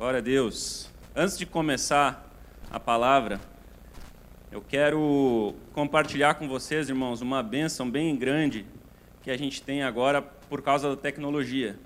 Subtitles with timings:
[0.00, 0.88] Glória a Deus.
[1.14, 2.26] Antes de começar
[2.70, 3.38] a palavra,
[4.50, 8.64] eu quero compartilhar com vocês, irmãos, uma bênção bem grande
[9.22, 11.78] que a gente tem agora por causa da tecnologia.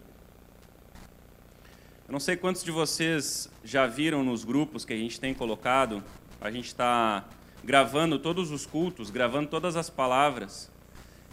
[2.06, 6.00] Eu não sei quantos de vocês já viram nos grupos que a gente tem colocado,
[6.40, 7.24] a gente está
[7.64, 10.70] gravando todos os cultos, gravando todas as palavras,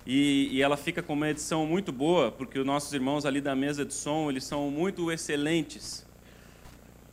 [0.03, 3.55] e, e, ela fica com uma edição muito boa, porque os nossos irmãos ali da
[3.55, 6.09] mesa de som, eles são muito excelentes.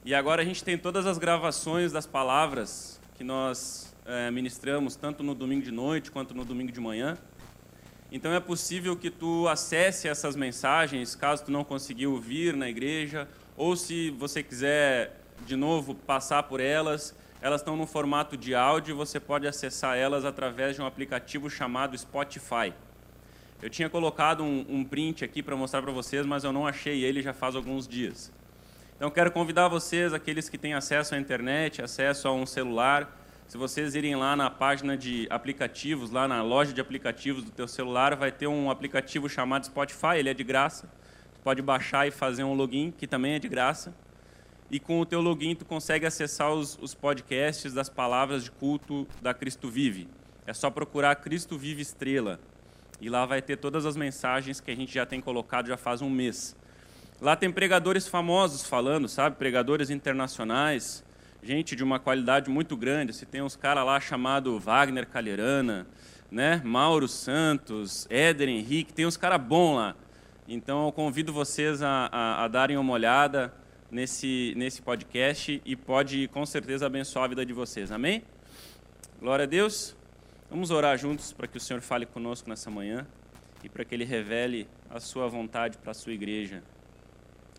[0.08, 5.22] E agora a gente tem todas as gravações das palavras que nós é, ministramos, tanto
[5.22, 7.18] no domingo de noite quanto no domingo de manhã.
[8.10, 13.28] Então é possível que tu acesse essas mensagens, caso tu não conseguiu ouvir na igreja,
[13.54, 18.96] ou se você quiser de novo passar por elas, elas estão no formato de áudio
[18.96, 22.72] você pode acessar elas através de um aplicativo chamado Spotify.
[23.60, 27.04] Eu tinha colocado um, um print aqui para mostrar para vocês, mas eu não achei
[27.04, 28.32] ele já faz alguns dias.
[28.98, 33.16] Então quero convidar vocês, aqueles que têm acesso à internet, acesso a um celular,
[33.46, 37.66] se vocês irem lá na página de aplicativos, lá na loja de aplicativos do teu
[37.66, 40.86] celular, vai ter um aplicativo chamado Spotify, ele é de graça.
[41.32, 43.94] Tu pode baixar e fazer um login, que também é de graça
[44.70, 49.06] e com o teu login tu consegue acessar os, os podcasts das palavras de culto
[49.22, 50.08] da Cristo Vive.
[50.46, 52.38] É só procurar Cristo Vive Estrela
[53.00, 56.02] e lá vai ter todas as mensagens que a gente já tem colocado já faz
[56.02, 56.56] um mês.
[57.20, 59.34] Lá tem pregadores famosos falando, sabe?
[59.34, 61.04] Pregadores internacionais,
[61.42, 63.12] gente de uma qualidade muito grande.
[63.12, 65.84] Se tem uns caras lá chamado Wagner Calherana,
[66.30, 66.62] né?
[66.64, 69.96] Mauro Santos, Éder Henrique, tem uns caras bons lá.
[70.46, 73.52] Então eu convido vocês a, a, a darem uma olhada
[73.90, 77.90] nesse, nesse podcast e pode com certeza abençoar a vida de vocês.
[77.90, 78.22] Amém?
[79.18, 79.96] Glória a Deus.
[80.48, 83.04] Vamos orar juntos para que o Senhor fale conosco nessa manhã
[83.64, 86.62] e para que Ele revele a Sua vontade para a Sua igreja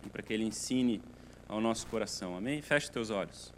[0.05, 1.01] e para que Ele ensine
[1.47, 2.37] ao nosso coração.
[2.37, 2.61] Amém?
[2.61, 3.53] Feche teus olhos.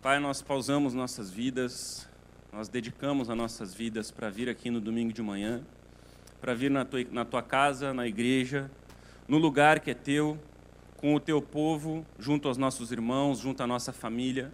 [0.00, 2.08] Pai, nós pausamos nossas vidas,
[2.52, 5.60] nós dedicamos as nossas vidas para vir aqui no domingo de manhã,
[6.40, 8.70] para vir na tua, na tua casa, na igreja,
[9.26, 10.38] no lugar que é teu,
[10.96, 14.52] com o teu povo, junto aos nossos irmãos, junto à nossa família.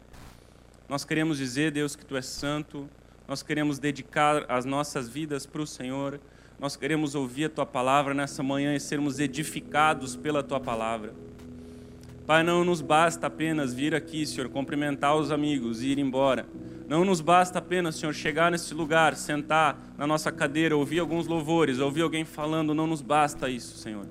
[0.89, 2.89] Nós queremos dizer, Deus, que tu és santo,
[3.28, 6.21] nós queremos dedicar as nossas vidas para o Senhor,
[6.59, 11.12] nós queremos ouvir a tua palavra nessa manhã e sermos edificados pela tua palavra.
[12.26, 16.47] Pai, não nos basta apenas vir aqui, Senhor, cumprimentar os amigos e ir embora.
[16.88, 21.78] Não nos basta apenas, Senhor, chegar nesse lugar, sentar na nossa cadeira, ouvir alguns louvores,
[21.78, 24.06] ouvir alguém falando, não nos basta isso, Senhor.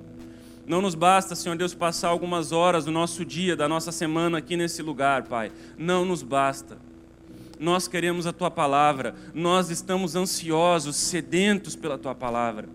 [0.65, 4.55] Não nos basta, Senhor Deus, passar algumas horas do nosso dia, da nossa semana aqui
[4.55, 5.51] nesse lugar, Pai.
[5.77, 6.77] Não nos basta.
[7.63, 12.67] Nós queremos a Tua palavra, nós estamos ansiosos, sedentos pela Tua palavra.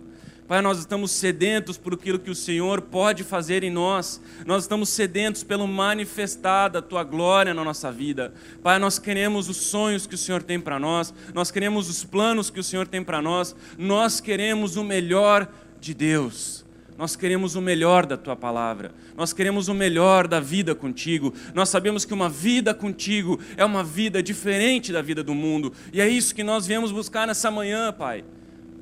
[0.46, 4.18] Pai, nós estamos sedentos por aquilo que o Senhor pode fazer em nós.
[4.46, 8.32] Nós estamos sedentos pelo manifestar da tua glória na nossa vida.
[8.62, 11.12] Pai, nós queremos os sonhos que o Senhor tem para nós.
[11.34, 13.54] Nós queremos os planos que o Senhor tem para nós.
[13.76, 15.46] Nós queremos o melhor
[15.78, 16.64] de Deus.
[16.98, 18.92] Nós queremos o melhor da tua palavra.
[19.16, 21.32] Nós queremos o melhor da vida contigo.
[21.54, 25.72] Nós sabemos que uma vida contigo é uma vida diferente da vida do mundo.
[25.92, 28.24] E é isso que nós viemos buscar nessa manhã, Pai.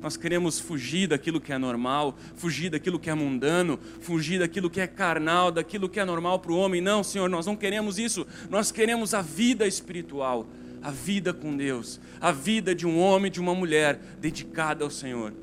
[0.01, 4.81] Nós queremos fugir daquilo que é normal, fugir daquilo que é mundano, fugir daquilo que
[4.81, 6.81] é carnal, daquilo que é normal para o homem.
[6.81, 8.25] Não, Senhor, nós não queremos isso.
[8.49, 10.47] Nós queremos a vida espiritual,
[10.81, 15.33] a vida com Deus, a vida de um homem, de uma mulher dedicada ao Senhor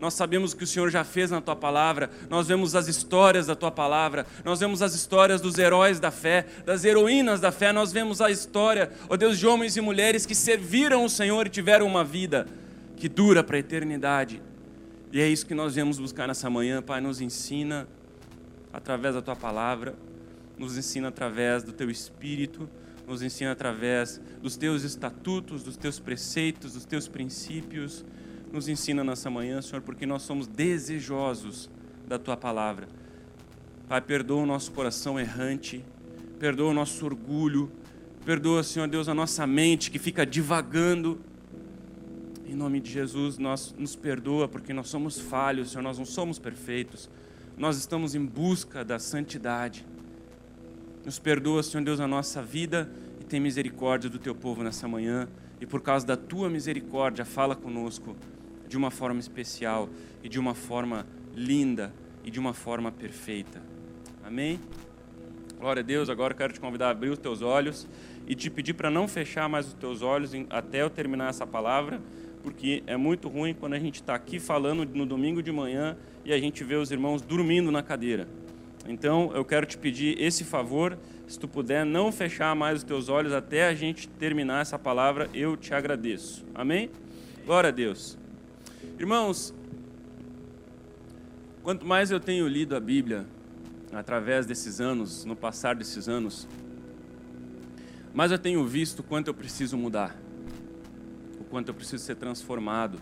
[0.00, 3.54] nós sabemos que o Senhor já fez na tua palavra, nós vemos as histórias da
[3.54, 7.92] tua palavra, nós vemos as histórias dos heróis da fé, das heroínas da fé, nós
[7.92, 11.86] vemos a história, ó Deus, de homens e mulheres que serviram o Senhor e tiveram
[11.86, 12.46] uma vida
[12.96, 14.42] que dura para a eternidade.
[15.12, 17.86] E é isso que nós viemos buscar nessa manhã, Pai, nos ensina
[18.72, 19.94] através da tua palavra,
[20.56, 22.70] nos ensina através do teu espírito,
[23.06, 28.04] nos ensina através dos teus estatutos, dos teus preceitos, dos teus princípios
[28.52, 31.70] nos ensina nessa manhã, Senhor, porque nós somos desejosos
[32.06, 32.88] da tua palavra.
[33.88, 35.84] Pai, perdoa o nosso coração errante,
[36.38, 37.70] perdoa o nosso orgulho,
[38.24, 41.20] perdoa, Senhor Deus, a nossa mente que fica divagando.
[42.46, 46.38] Em nome de Jesus, nós nos perdoa porque nós somos falhos, Senhor, nós não somos
[46.38, 47.08] perfeitos.
[47.56, 49.86] Nós estamos em busca da santidade.
[51.04, 55.28] Nos perdoa, Senhor Deus, a nossa vida e tem misericórdia do teu povo nessa manhã.
[55.60, 58.16] E por causa da tua misericórdia, fala conosco
[58.70, 59.88] de uma forma especial
[60.22, 61.92] e de uma forma linda
[62.24, 63.60] e de uma forma perfeita.
[64.24, 64.60] Amém?
[65.58, 66.08] Glória a Deus.
[66.08, 67.88] Agora quero te convidar a abrir os teus olhos
[68.28, 72.00] e te pedir para não fechar mais os teus olhos até eu terminar essa palavra,
[72.44, 76.32] porque é muito ruim quando a gente está aqui falando no domingo de manhã e
[76.32, 78.28] a gente vê os irmãos dormindo na cadeira.
[78.86, 80.96] Então, eu quero te pedir esse favor,
[81.26, 85.28] se tu puder não fechar mais os teus olhos até a gente terminar essa palavra,
[85.34, 86.46] eu te agradeço.
[86.54, 86.88] Amém?
[87.44, 88.19] Glória a Deus.
[88.98, 89.52] Irmãos,
[91.62, 93.26] quanto mais eu tenho lido a Bíblia
[93.92, 96.48] através desses anos, no passar desses anos,
[98.14, 100.16] mais eu tenho visto quanto eu preciso mudar,
[101.38, 102.98] o quanto eu preciso ser transformado.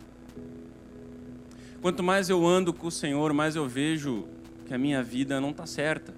[1.80, 4.26] Quanto mais eu ando com o Senhor, mais eu vejo
[4.66, 6.12] que a minha vida não está certa,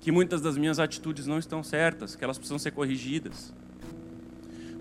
[0.00, 3.54] que muitas das minhas atitudes não estão certas, que elas precisam ser corrigidas.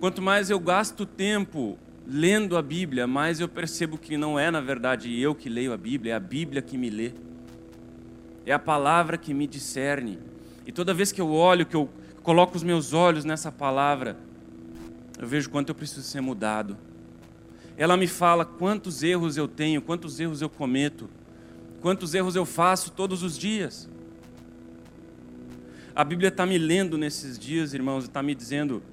[0.02, 1.80] Quanto mais eu gasto tempo
[2.14, 5.78] lendo a Bíblia, mais eu percebo que não é, na verdade, eu que leio a
[5.78, 7.14] Bíblia, é a Bíblia que me lê.
[8.46, 10.20] É a palavra que me discerne.
[10.68, 11.90] E toda vez que eu olho, que eu
[12.22, 14.18] coloco os meus olhos nessa palavra,
[15.18, 16.78] eu vejo quanto eu preciso ser mudado.
[17.78, 21.10] Ela me fala quantos erros eu tenho, quantos erros eu cometo,
[21.80, 23.90] quantos erros eu faço todos os dias.
[25.96, 28.84] A Bíblia está me lendo nesses dias, irmãos, e está me dizendo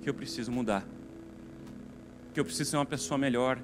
[0.00, 0.86] que eu preciso mudar,
[2.32, 3.58] que eu preciso ser uma pessoa melhor,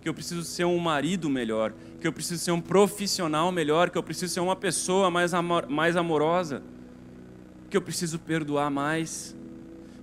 [0.00, 3.98] que eu preciso ser um marido melhor, que eu preciso ser um profissional melhor, que
[3.98, 6.62] eu preciso ser uma pessoa mais, amor, mais amorosa,
[7.70, 9.36] que eu preciso perdoar mais,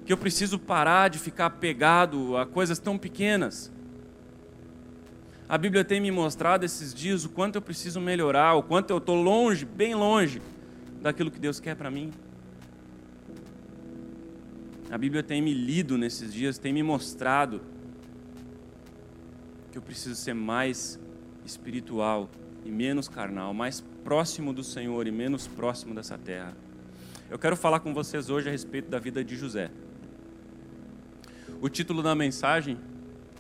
[0.05, 3.71] que eu preciso parar de ficar apegado a coisas tão pequenas.
[5.47, 8.97] A Bíblia tem me mostrado esses dias o quanto eu preciso melhorar, o quanto eu
[8.97, 10.41] estou longe, bem longe,
[11.01, 12.11] daquilo que Deus quer para mim.
[14.89, 17.61] A Bíblia tem me lido nesses dias, tem me mostrado
[19.71, 20.99] que eu preciso ser mais
[21.43, 22.29] espiritual
[22.63, 26.55] e menos carnal, mais próximo do Senhor e menos próximo dessa terra.
[27.29, 29.71] Eu quero falar com vocês hoje a respeito da vida de José.
[31.59, 32.77] O título da mensagem,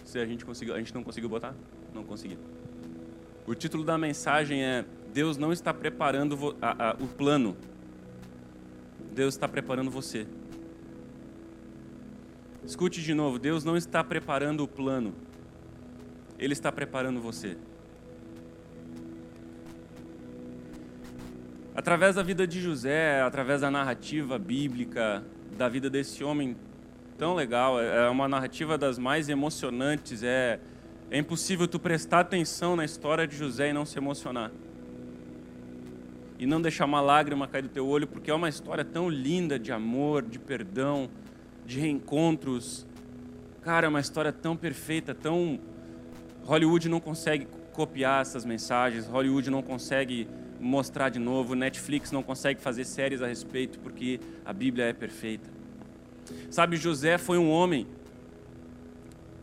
[0.03, 1.53] se a gente conseguiu, a gente não conseguiu botar?
[1.93, 2.37] Não consegui.
[3.45, 4.83] O título da mensagem é
[5.13, 7.55] Deus não está preparando a, a, o plano.
[9.13, 10.25] Deus está preparando você.
[12.65, 15.13] Escute de novo, Deus não está preparando o plano.
[16.39, 17.55] Ele está preparando você.
[21.75, 25.23] Através da vida de José, através da narrativa bíblica
[25.55, 26.57] da vida desse homem
[27.17, 30.59] tão legal, é, é uma narrativa das mais emocionantes, é,
[31.11, 34.51] é impossível tu prestar atenção na história de José e não se emocionar.
[36.39, 39.59] E não deixar uma lágrima cair do teu olho, porque é uma história tão linda
[39.59, 41.09] de amor, de perdão,
[41.65, 42.85] de reencontros.
[43.61, 45.59] Cara, é uma história tão perfeita, tão.
[46.43, 50.27] Hollywood não consegue copiar essas mensagens, Hollywood não consegue
[50.59, 51.55] mostrar de novo.
[51.55, 55.49] Netflix não consegue fazer séries a respeito porque a Bíblia é perfeita.
[56.49, 57.87] Sabe, José foi um homem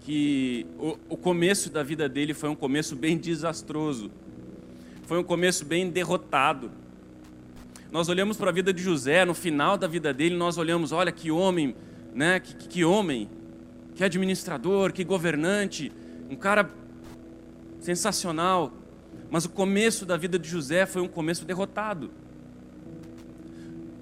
[0.00, 4.10] que o, o começo da vida dele foi um começo bem desastroso.
[5.04, 6.70] Foi um começo bem derrotado.
[7.90, 11.12] Nós olhamos para a vida de José, no final da vida dele, nós olhamos, olha
[11.12, 11.75] que homem,
[12.14, 12.41] né?
[12.41, 13.29] Que, que homem,
[13.94, 15.93] que administrador, que governante,
[16.31, 16.70] um cara
[17.81, 18.73] sensacional.
[19.31, 22.11] Mas o começo da vida de José foi um começo derrotado.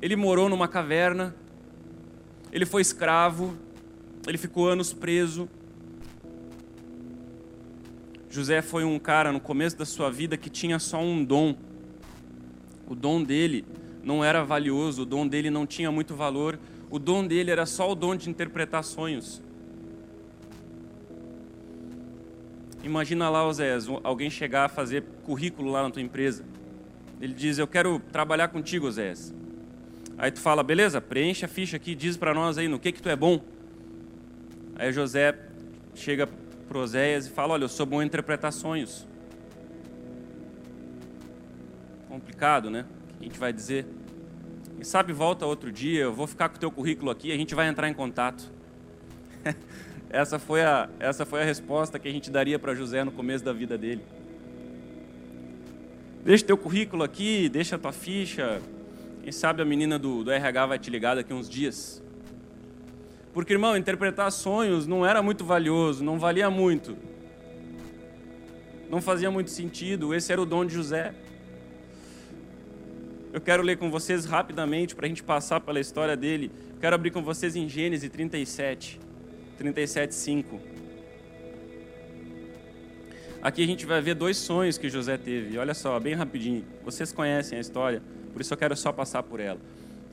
[0.02, 1.34] Ele morou numa caverna,
[2.50, 3.54] ele foi escravo,
[4.26, 5.48] ele ficou anos preso.
[8.30, 11.54] José foi um cara no começo da sua vida que tinha só um dom.
[12.88, 13.64] O dom dele
[14.02, 16.58] não era valioso, o dom dele não tinha muito valor,
[16.90, 19.40] o dom dele era só o dom de interpretar sonhos.
[22.82, 26.44] Imagina lá, Oséias, alguém chegar a fazer currículo lá na tua empresa.
[27.20, 29.32] Ele diz: Eu quero trabalhar contigo, Oséias.
[30.18, 33.02] Aí tu fala: Beleza, preenche a ficha aqui, diz para nós aí no que que
[33.02, 33.40] tu é bom.
[34.74, 35.38] Aí José
[35.94, 36.26] chega
[36.66, 39.06] para Oséias e fala: Olha, eu sou bom em interpretar sonhos.
[42.08, 42.86] Complicado, né?
[43.14, 43.86] O que a gente vai dizer?
[44.80, 47.54] E sabe, volta outro dia, eu vou ficar com o teu currículo aqui, a gente
[47.54, 48.50] vai entrar em contato.
[50.08, 53.44] Essa foi a, essa foi a resposta que a gente daria para José no começo
[53.44, 54.02] da vida dele.
[56.24, 58.60] Deixa teu currículo aqui, deixa tua ficha.
[59.22, 62.02] Quem sabe a menina do, do RH vai te ligar daqui uns dias.
[63.32, 66.96] Porque, irmão, interpretar sonhos não era muito valioso, não valia muito.
[68.90, 70.12] Não fazia muito sentido.
[70.12, 71.14] Esse era o dom de José.
[73.32, 76.50] Eu quero ler com vocês rapidamente para a gente passar pela história dele.
[76.80, 78.98] Quero abrir com vocês em Gênesis 37.
[79.56, 80.58] 37:5.
[83.40, 85.56] Aqui a gente vai ver dois sonhos que José teve.
[85.58, 86.64] Olha só, bem rapidinho.
[86.84, 89.60] Vocês conhecem a história, por isso eu quero só passar por ela.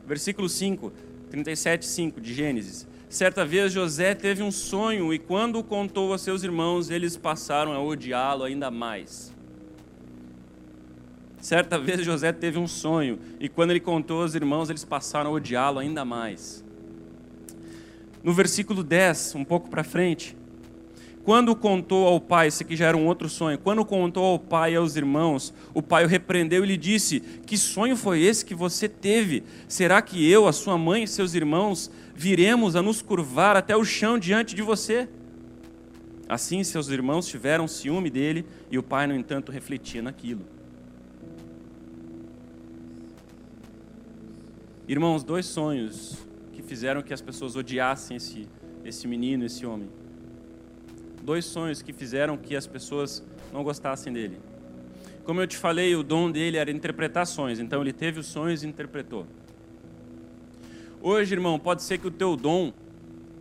[0.06, 0.94] Versículo 5,
[1.32, 2.88] 37:5 de Gênesis.
[3.10, 7.72] Certa vez José teve um sonho e quando o contou a seus irmãos, eles passaram
[7.72, 9.34] a odiá-lo ainda mais.
[11.48, 15.34] Certa vez José teve um sonho e quando ele contou aos irmãos, eles passaram a
[15.34, 16.62] odiá-lo ainda mais.
[18.22, 20.36] No versículo 10, um pouco para frente,
[21.24, 24.74] quando contou ao pai, esse aqui já era um outro sonho, quando contou ao pai
[24.74, 28.54] e aos irmãos, o pai o repreendeu e lhe disse: Que sonho foi esse que
[28.54, 29.42] você teve?
[29.70, 33.86] Será que eu, a sua mãe e seus irmãos viremos a nos curvar até o
[33.86, 35.08] chão diante de você?
[36.28, 40.57] Assim, seus irmãos tiveram ciúme dele e o pai, no entanto, refletia naquilo.
[44.88, 46.18] Irmãos, dois sonhos
[46.54, 48.48] que fizeram que as pessoas odiassem esse,
[48.86, 49.90] esse menino, esse homem.
[51.22, 54.40] Dois sonhos que fizeram que as pessoas não gostassem dele.
[55.26, 58.64] Como eu te falei, o dom dele era interpretar sonhos, então ele teve os sonhos
[58.64, 59.28] e interpretou.
[61.02, 62.72] Hoje, irmão, pode ser que o teu dom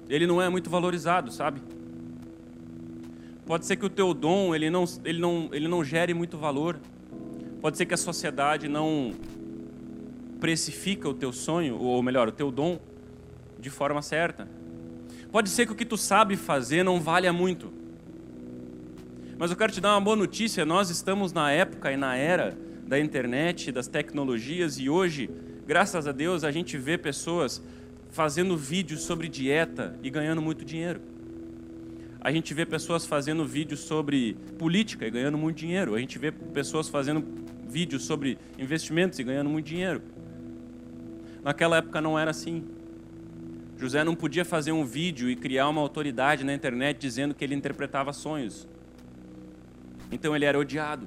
[0.09, 1.63] ele não é muito valorizado, sabe?
[3.47, 6.77] Pode ser que o teu dom ele não, ele não, ele não gere muito valor.
[7.61, 9.15] Pode ser que a sociedade não
[10.47, 12.79] precifica o teu sonho, ou melhor, o teu dom
[13.59, 14.49] de forma certa.
[15.33, 17.73] Pode ser que o que tu sabe fazer não valha muito.
[19.37, 22.57] Mas eu quero te dar uma boa notícia: nós estamos na época e na era
[22.87, 25.29] da internet, das tecnologias, e hoje,
[25.67, 27.61] graças a Deus, a gente vê pessoas
[28.11, 31.01] fazendo vídeos sobre dieta e ganhando muito dinheiro.
[32.21, 35.97] A gente vê pessoas fazendo vídeos sobre política e ganhando muito dinheiro.
[35.97, 37.25] A gente vê pessoas fazendo
[37.69, 40.15] vídeos sobre investimentos e ganhando muito dinheiro.
[41.47, 42.65] Naquela época não era assim.
[43.79, 47.55] José não podia fazer um vídeo e criar uma autoridade na internet dizendo que ele
[47.55, 48.67] interpretava sonhos.
[50.11, 51.07] Então ele era odiado.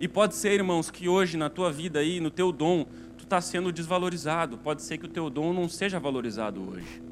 [0.00, 2.86] E pode ser, irmãos, que hoje na tua vida aí, no teu dom,
[3.18, 4.56] tu está sendo desvalorizado.
[4.56, 7.02] Pode ser que o teu dom não seja valorizado hoje.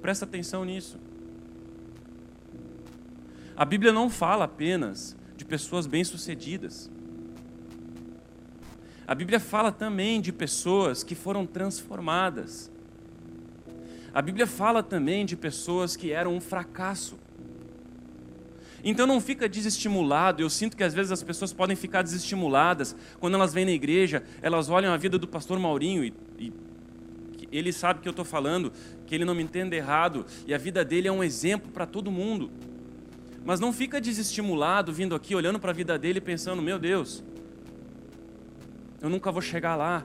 [0.00, 0.98] Presta atenção nisso.
[3.54, 6.90] A Bíblia não fala apenas de pessoas bem-sucedidas.
[9.10, 12.70] A Bíblia fala também de pessoas que foram transformadas.
[14.14, 17.18] A Bíblia fala também de pessoas que eram um fracasso.
[18.84, 20.40] Então não fica desestimulado.
[20.40, 24.22] Eu sinto que às vezes as pessoas podem ficar desestimuladas quando elas vêm na igreja,
[24.40, 26.52] elas olham a vida do pastor Maurinho e, e
[27.50, 28.72] ele sabe que eu estou falando,
[29.08, 32.12] que ele não me entenda errado e a vida dele é um exemplo para todo
[32.12, 32.48] mundo.
[33.44, 37.24] Mas não fica desestimulado vindo aqui olhando para a vida dele pensando: meu Deus,
[39.00, 40.04] eu nunca vou chegar lá.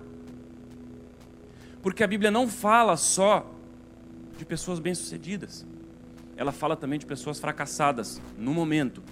[1.81, 3.51] Porque a Bíblia não fala só
[4.37, 5.65] de pessoas bem-sucedidas.
[6.37, 9.03] Ela fala também de pessoas fracassadas no momento.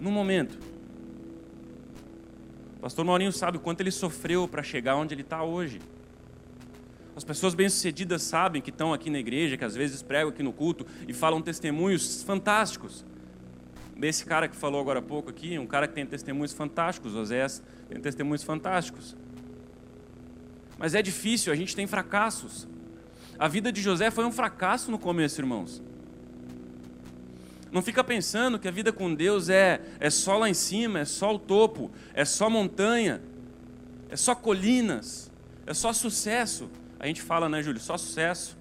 [0.00, 0.58] No momento.
[2.76, 5.80] O pastor Maurinho sabe o quanto ele sofreu para chegar onde ele está hoje.
[7.14, 10.52] As pessoas bem-sucedidas sabem que estão aqui na igreja, que às vezes pregam aqui no
[10.52, 13.04] culto e falam testemunhos fantásticos.
[13.96, 17.60] Desse cara que falou agora há pouco aqui, um cara que tem testemunhos fantásticos, Osés
[17.88, 19.16] tem testemunhos fantásticos.
[20.78, 22.68] Mas é difícil, a gente tem fracassos.
[23.38, 25.82] A vida de José foi um fracasso no começo, irmãos.
[27.70, 31.04] Não fica pensando que a vida com Deus é, é só lá em cima, é
[31.04, 33.20] só o topo, é só montanha,
[34.08, 35.30] é só colinas,
[35.66, 36.70] é só sucesso.
[36.98, 37.80] A gente fala, né, Júlio?
[37.80, 38.56] Só sucesso.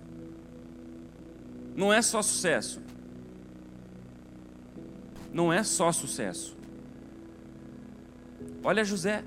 [1.76, 2.82] Não é só sucesso.
[5.32, 6.57] Não é só sucesso.
[8.64, 9.24] Olha José.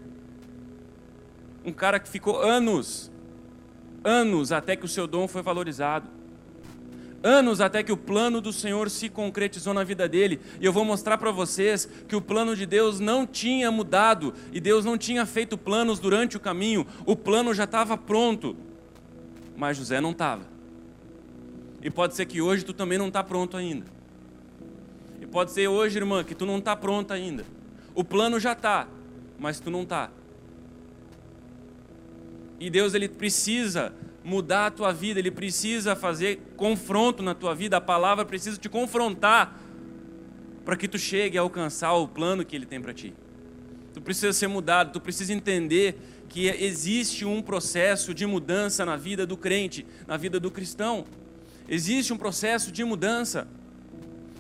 [1.64, 3.10] Um cara que ficou anos
[4.04, 6.08] anos até que o seu dom foi valorizado.
[7.22, 10.40] Anos até que o plano do Senhor se concretizou na vida dele.
[10.58, 14.58] E eu vou mostrar para vocês que o plano de Deus não tinha mudado e
[14.60, 16.86] Deus não tinha feito planos durante o caminho.
[17.04, 18.56] O plano já estava pronto,
[19.54, 20.44] mas José não estava.
[21.82, 23.84] E pode ser que hoje tu também não está pronto ainda.
[25.20, 27.44] E pode ser hoje, irmã, que tu não está pronto ainda.
[27.94, 28.88] O plano já está,
[29.40, 30.10] mas tu não está.
[32.60, 33.92] E Deus ele precisa
[34.22, 38.68] mudar a tua vida, ele precisa fazer confronto na tua vida, a palavra precisa te
[38.68, 39.58] confrontar
[40.62, 43.14] para que tu chegue a alcançar o plano que ele tem para ti.
[43.94, 49.26] Tu precisa ser mudado, tu precisa entender que existe um processo de mudança na vida
[49.26, 51.06] do crente, na vida do cristão.
[51.66, 53.48] Existe um processo de mudança.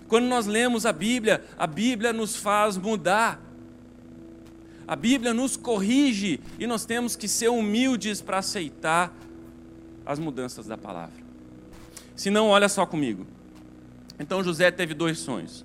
[0.06, 3.49] Quando nós lemos a Bíblia, a Bíblia nos faz mudar.
[4.90, 9.14] A Bíblia nos corrige e nós temos que ser humildes para aceitar
[10.04, 11.14] as mudanças da palavra.
[12.16, 13.24] Se não, olha só comigo.
[14.18, 15.64] Então José teve dois sonhos.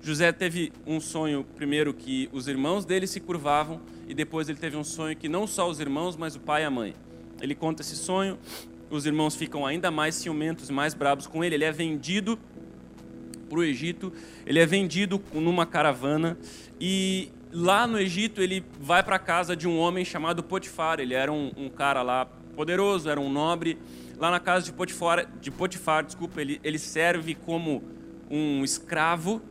[0.00, 4.76] José teve um sonho, primeiro, que os irmãos dele se curvavam, e depois ele teve
[4.76, 6.96] um sonho que não só os irmãos, mas o pai e a mãe.
[7.40, 8.36] Ele conta esse sonho,
[8.90, 11.54] os irmãos ficam ainda mais ciumentos, mais bravos com ele.
[11.54, 12.36] Ele é vendido
[13.48, 14.12] para o Egito,
[14.44, 16.36] ele é vendido numa caravana,
[16.80, 20.98] e lá no Egito ele vai para a casa de um homem chamado Potifar.
[20.98, 23.78] Ele era um, um, cara lá poderoso, era um nobre.
[24.18, 27.82] Lá na casa de Potifar, de Potifar desculpa, ele, ele serve como
[28.30, 29.42] um escravo.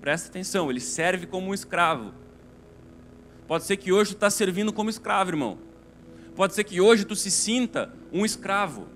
[0.00, 2.12] Presta atenção, ele serve como um escravo.
[3.46, 5.58] Pode ser que hoje tu está servindo como escravo, irmão.
[6.34, 8.88] Pode ser que hoje tu se sinta um escravo.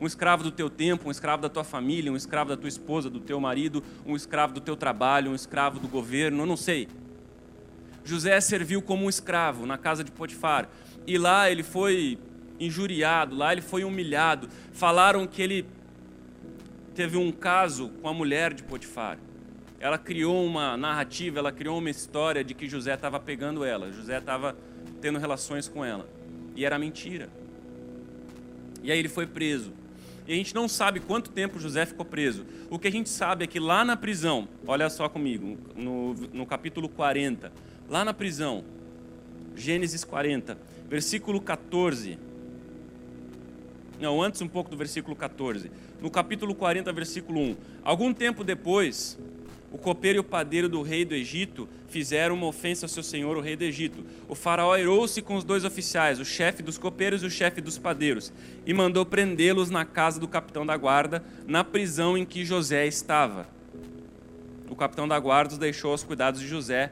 [0.00, 3.08] Um escravo do teu tempo, um escravo da tua família, um escravo da tua esposa,
[3.08, 6.88] do teu marido, um escravo do teu trabalho, um escravo do governo, eu não sei.
[8.04, 10.68] José serviu como um escravo na casa de Potifar.
[11.06, 12.18] E lá ele foi
[12.58, 14.48] injuriado, lá ele foi humilhado.
[14.72, 15.66] Falaram que ele
[16.94, 19.18] teve um caso com a mulher de Potifar.
[19.80, 24.18] Ela criou uma narrativa, ela criou uma história de que José estava pegando ela, José
[24.18, 24.56] estava
[25.00, 26.08] tendo relações com ela.
[26.54, 27.28] E era mentira.
[28.82, 29.72] E aí ele foi preso.
[30.26, 32.46] E a gente não sabe quanto tempo José ficou preso.
[32.70, 36.46] O que a gente sabe é que lá na prisão, olha só comigo, no, no
[36.46, 37.52] capítulo 40,
[37.92, 38.64] lá na prisão,
[39.54, 40.56] Gênesis 40,
[40.88, 42.18] versículo 14.
[44.00, 45.70] Não, antes um pouco do versículo 14.
[46.00, 47.56] No capítulo 40, versículo 1.
[47.84, 49.18] Algum tempo depois,
[49.70, 53.36] o copeiro e o padeiro do rei do Egito fizeram uma ofensa ao seu senhor,
[53.36, 54.02] o rei do Egito.
[54.26, 57.76] O faraó irou-se com os dois oficiais, o chefe dos copeiros e o chefe dos
[57.76, 58.32] padeiros,
[58.64, 63.46] e mandou prendê-los na casa do capitão da guarda, na prisão em que José estava.
[64.70, 66.90] O capitão da guarda os deixou aos cuidados de José,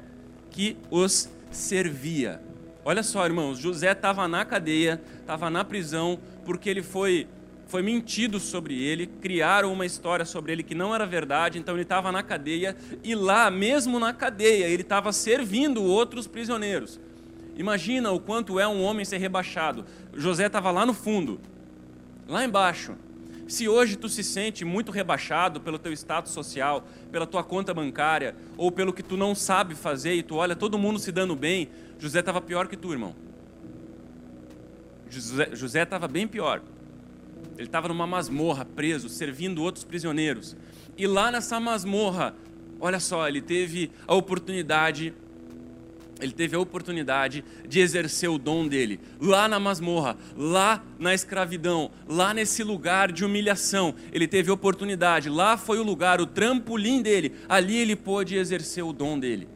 [0.51, 2.41] que os servia.
[2.85, 7.29] Olha só, irmãos, José estava na cadeia, estava na prisão, porque ele foi,
[7.67, 11.83] foi mentido sobre ele, criaram uma história sobre ele que não era verdade, então ele
[11.83, 16.99] estava na cadeia, e lá, mesmo na cadeia, ele estava servindo outros prisioneiros.
[17.57, 19.85] Imagina o quanto é um homem ser rebaixado.
[20.15, 21.39] José estava lá no fundo,
[22.27, 22.95] lá embaixo,
[23.51, 28.37] se hoje tu se sente muito rebaixado pelo teu status social, pela tua conta bancária,
[28.57, 31.69] ou pelo que tu não sabe fazer e tu olha todo mundo se dando bem,
[31.99, 33.15] José estava pior que tu, irmão.
[35.53, 36.63] José estava bem pior.
[37.59, 40.57] Ele estava numa masmorra, preso, servindo outros prisioneiros.
[40.97, 42.35] E lá nessa masmorra,
[42.81, 45.13] olha só, ele teve a oportunidade
[46.21, 51.91] ele teve a oportunidade de exercer o dom dele, lá na masmorra, lá na escravidão,
[52.09, 53.95] lá nesse lugar de humilhação.
[54.13, 58.93] Ele teve oportunidade, lá foi o lugar, o trampolim dele, ali ele pôde exercer o
[58.93, 59.49] dom dele.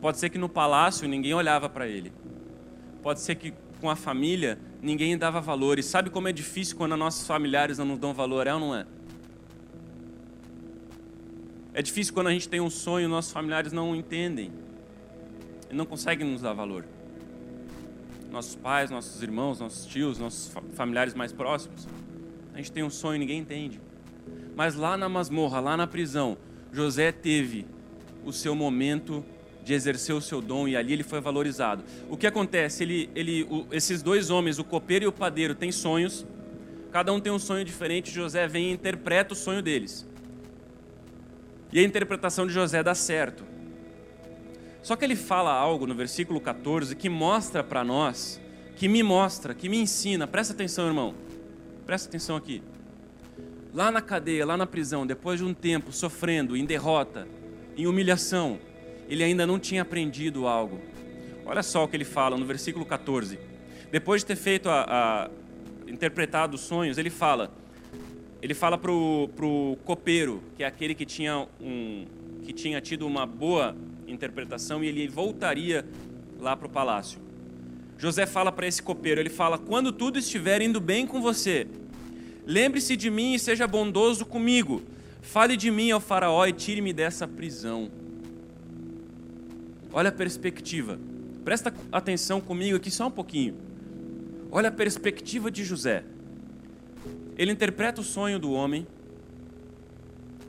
[0.00, 2.12] Pode ser que no palácio ninguém olhava para ele,
[3.02, 5.78] pode ser que com a família ninguém dava valor.
[5.78, 8.74] E sabe como é difícil quando nossos familiares não nos dão valor, é ou não
[8.74, 8.86] é?
[11.72, 14.52] É difícil quando a gente tem um sonho e nossos familiares não entendem
[15.70, 16.84] e não conseguem nos dar valor.
[18.30, 21.86] Nossos pais, nossos irmãos, nossos tios, nossos familiares mais próximos.
[22.54, 23.80] A gente tem um sonho ninguém entende.
[24.54, 26.36] Mas lá na masmorra, lá na prisão,
[26.72, 27.66] José teve
[28.24, 29.24] o seu momento
[29.62, 31.84] de exercer o seu dom e ali ele foi valorizado.
[32.08, 32.82] O que acontece?
[32.82, 36.26] Ele, ele, o, esses dois homens, o copeiro e o padeiro, têm sonhos.
[36.90, 38.10] Cada um tem um sonho diferente.
[38.10, 40.06] José vem e interpreta o sonho deles.
[41.72, 43.44] E a interpretação de José dá certo.
[44.82, 48.40] Só que ele fala algo no versículo 14 que mostra para nós,
[48.76, 50.26] que me mostra, que me ensina.
[50.26, 51.14] Presta atenção, irmão.
[51.84, 52.62] Presta atenção aqui.
[53.74, 57.28] Lá na cadeia, lá na prisão, depois de um tempo sofrendo, em derrota,
[57.76, 58.58] em humilhação,
[59.08, 60.80] ele ainda não tinha aprendido algo.
[61.44, 63.38] Olha só o que ele fala no versículo 14.
[63.92, 65.30] Depois de ter feito a, a
[65.86, 67.52] interpretado os sonhos, ele fala,
[68.40, 72.06] ele fala para o copeiro, que é aquele que tinha, um,
[72.42, 73.76] que tinha tido uma boa
[74.12, 75.84] interpretação e ele voltaria
[76.38, 77.20] lá para o palácio.
[77.98, 81.66] José fala para esse copeiro, ele fala: "Quando tudo estiver indo bem com você,
[82.46, 84.82] lembre-se de mim e seja bondoso comigo.
[85.20, 87.90] Fale de mim ao faraó e tire-me dessa prisão."
[89.92, 90.98] Olha a perspectiva.
[91.44, 93.56] Presta atenção comigo aqui só um pouquinho.
[94.50, 96.04] Olha a perspectiva de José.
[97.36, 98.86] Ele interpreta o sonho do homem,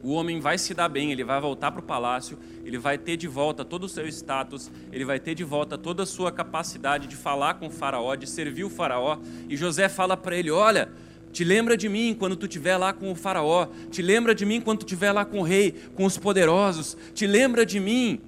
[0.03, 3.17] o homem vai se dar bem, ele vai voltar para o palácio, ele vai ter
[3.17, 7.07] de volta todo o seu status, ele vai ter de volta toda a sua capacidade
[7.07, 9.19] de falar com o faraó, de servir o faraó.
[9.47, 10.89] E José fala para ele: Olha,
[11.31, 14.59] te lembra de mim quando tu estiver lá com o faraó, te lembra de mim
[14.59, 18.19] quando tu estiver lá com o rei, com os poderosos, te lembra de mim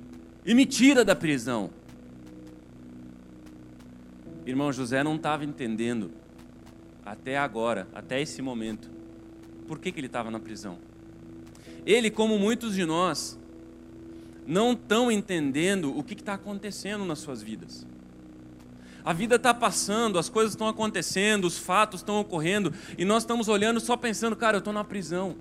[0.45, 1.69] e me tira da prisão.
[4.45, 6.11] Irmão José não estava entendendo
[7.05, 8.89] até agora, até esse momento,
[9.67, 10.77] por que, que ele estava na prisão.
[11.85, 13.39] Ele, como muitos de nós,
[14.45, 17.85] não estão entendendo o que está acontecendo nas suas vidas.
[19.05, 23.49] A vida está passando, as coisas estão acontecendo, os fatos estão ocorrendo, e nós estamos
[23.49, 25.35] olhando só pensando, cara, eu estou na prisão.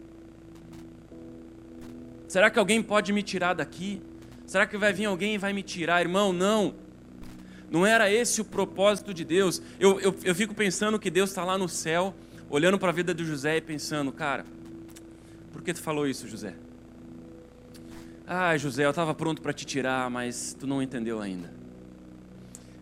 [2.26, 4.02] Será que alguém pode me tirar daqui?
[4.46, 6.00] Será que vai vir alguém e vai me tirar?
[6.00, 6.74] Irmão, não.
[7.70, 9.62] Não era esse o propósito de Deus.
[9.78, 12.14] Eu, eu, eu fico pensando que Deus está lá no céu,
[12.50, 14.44] olhando para a vida de José e pensando, cara,
[15.52, 16.54] por que tu falou isso, José?
[18.26, 21.52] Ah, José, eu estava pronto para te tirar, mas tu não entendeu ainda.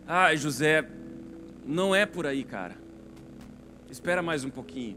[0.06, 0.86] Ah, José,
[1.66, 2.76] não é por aí, cara.
[3.90, 4.96] Espera mais um pouquinho.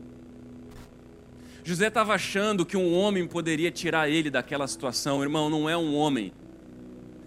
[1.63, 5.23] José estava achando que um homem poderia tirar ele daquela situação.
[5.23, 6.33] Irmão, não é um homem.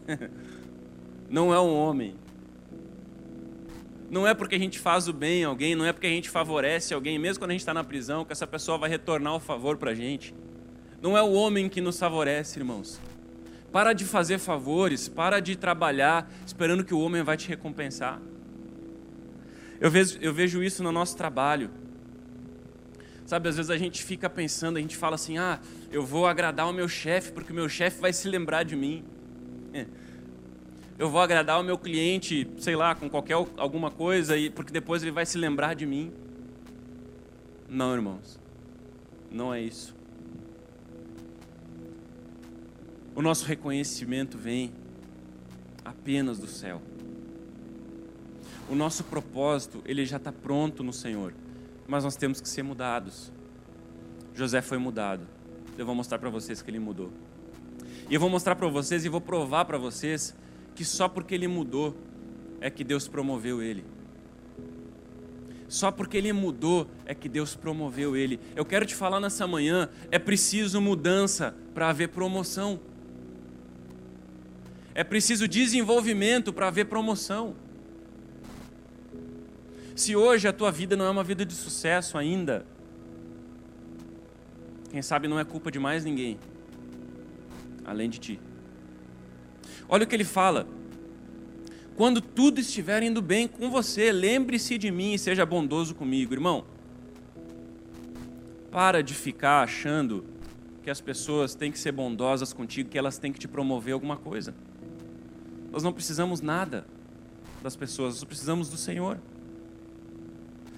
[1.29, 2.15] não é um homem.
[4.09, 6.31] Não é porque a gente faz o bem a alguém, não é porque a gente
[6.31, 9.40] favorece alguém, mesmo quando a gente está na prisão, que essa pessoa vai retornar o
[9.40, 10.35] favor para a gente.
[11.03, 13.01] Não é o homem que nos favorece, irmãos.
[13.73, 18.21] Para de fazer favores, para de trabalhar esperando que o homem vai te recompensar.
[19.81, 21.71] Eu vejo, eu vejo isso no nosso trabalho.
[23.27, 25.59] Sabe, às vezes a gente fica pensando, a gente fala assim: ah,
[25.90, 29.05] eu vou agradar o meu chefe porque o meu chefe vai se lembrar de mim.
[29.75, 29.87] É.
[30.99, 35.03] Eu vou agradar o meu cliente, sei lá, com qualquer alguma coisa, e porque depois
[35.03, 36.11] ele vai se lembrar de mim.
[37.69, 38.41] Não, irmãos,
[39.31, 39.95] não é isso.
[43.15, 44.73] O nosso reconhecimento vem
[45.85, 46.81] apenas do céu.
[48.69, 51.35] O nosso propósito, ele já está pronto no Senhor,
[51.87, 53.31] mas nós temos que ser mudados.
[54.35, 55.27] José foi mudado.
[55.77, 57.13] Eu vou mostrar para vocês que ele mudou.
[58.09, 60.35] E eu vou mostrar para vocês e vou provar para vocês
[60.77, 61.97] que só porque ele mudou
[62.61, 63.85] é que Deus promoveu ele.
[65.67, 68.39] Só porque ele mudou é que Deus promoveu ele.
[68.55, 72.79] Eu quero te falar nessa manhã: é preciso mudança para haver promoção.
[74.95, 77.57] É preciso desenvolvimento para haver promoção.
[79.95, 82.67] Se hoje a tua vida não é uma vida de sucesso ainda,
[84.91, 86.39] quem sabe não é culpa de mais ninguém,
[87.85, 88.41] além de ti.
[89.88, 90.66] Olha o que ele fala.
[91.96, 96.64] Quando tudo estiver indo bem com você, lembre-se de mim e seja bondoso comigo, irmão.
[98.70, 100.25] Para de ficar achando
[100.83, 104.16] que as pessoas têm que ser bondosas contigo, que elas têm que te promover alguma
[104.16, 104.55] coisa.
[105.72, 106.87] Nós não precisamos nada
[107.62, 109.18] das pessoas, nós precisamos do Senhor.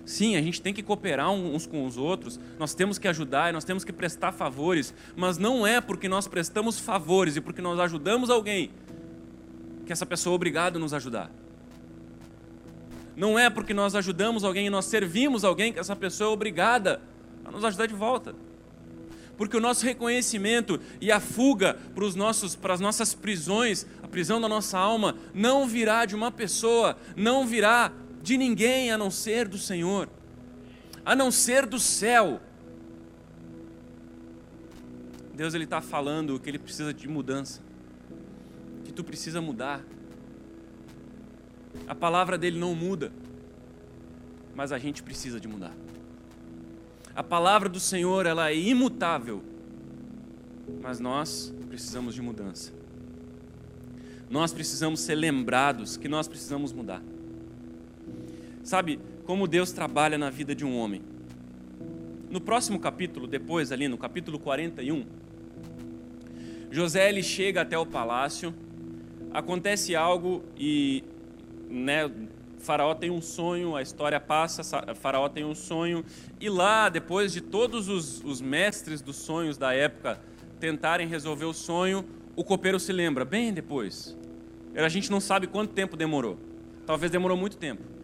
[0.05, 3.65] Sim, a gente tem que cooperar uns com os outros, nós temos que ajudar, nós
[3.65, 8.31] temos que prestar favores, mas não é porque nós prestamos favores e porque nós ajudamos
[8.31, 8.71] alguém
[9.89, 11.31] que essa pessoa é obrigada a nos ajudar.
[13.17, 17.01] Não é porque nós ajudamos alguém e nós servimos alguém que essa pessoa é obrigada
[17.43, 18.35] a nos ajudar de volta.
[19.39, 24.07] Porque o nosso reconhecimento e a fuga para, os nossos, para as nossas prisões, a
[24.07, 27.91] prisão da nossa alma, não virá de uma pessoa, não virá
[28.23, 30.07] de ninguém a não ser do Senhor,
[31.03, 32.43] a não ser do céu.
[35.35, 37.63] Deus ele está falando que ele precisa de mudança,
[38.99, 39.81] tu precisa mudar.
[41.87, 43.13] A palavra dele não muda,
[44.57, 45.73] mas a gente precisa de mudar.
[47.15, 49.41] A palavra do Senhor ela é imutável,
[50.83, 52.73] mas nós precisamos de mudança.
[54.29, 57.01] Nós precisamos ser lembrados que nós precisamos mudar.
[58.65, 61.03] Sabe como Deus trabalha na vida de um homem?
[62.29, 65.07] No próximo capítulo, depois ali no capítulo 41,
[66.69, 68.53] José ele chega até o palácio,
[69.33, 71.05] acontece algo e
[71.69, 72.11] né,
[72.59, 74.63] Faraó tem um sonho, a história passa,
[74.95, 76.05] Faraó tem um sonho,
[76.41, 80.21] e lá, depois de todos os, os mestres dos sonhos da época
[80.59, 84.17] tentarem resolver o sonho, o copeiro se lembra, bem depois.
[84.75, 86.39] A gente não sabe quanto tempo demorou,
[86.87, 87.99] talvez demorou muito tempo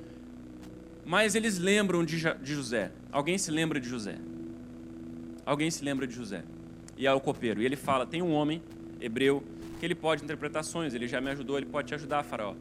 [1.05, 2.91] mas eles lembram de, José.
[3.13, 4.17] Alguém se lembra de José?
[5.45, 6.43] Alguém se lembra de José?
[6.97, 7.61] E é o copeiro.
[7.61, 8.63] E ele fala: tem um homem
[9.01, 9.43] hebreu
[9.85, 10.95] que ele pode interpretar sonhos.
[10.95, 12.55] Ele já me ajudou, ele pode te ajudar, Faraó.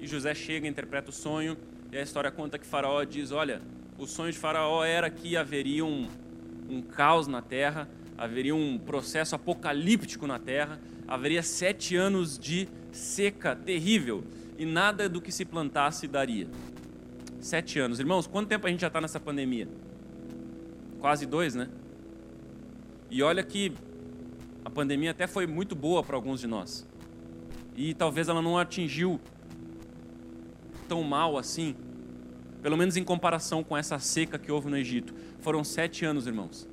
[0.00, 1.56] E José chega, interpreta o sonho.
[1.92, 3.62] E a história conta que Faraó diz: olha,
[3.96, 6.08] o sonho de Faraó era que haveria um,
[6.68, 13.54] um caos na terra, haveria um processo apocalíptico na terra, haveria sete anos de seca
[13.54, 14.24] terrível
[14.58, 16.48] e nada do que se plantasse daria.
[17.38, 18.00] Sete anos.
[18.00, 19.68] Irmãos, quanto tempo a gente já está nessa pandemia?
[20.98, 21.68] Quase dois, né?
[23.08, 23.72] E olha que
[24.64, 26.86] a pandemia até foi muito boa para alguns de nós.
[27.76, 29.20] E talvez ela não atingiu
[30.88, 31.74] tão mal assim,
[32.62, 35.14] pelo menos em comparação com essa seca que houve no Egito.
[35.40, 36.68] Foram sete anos, irmãos.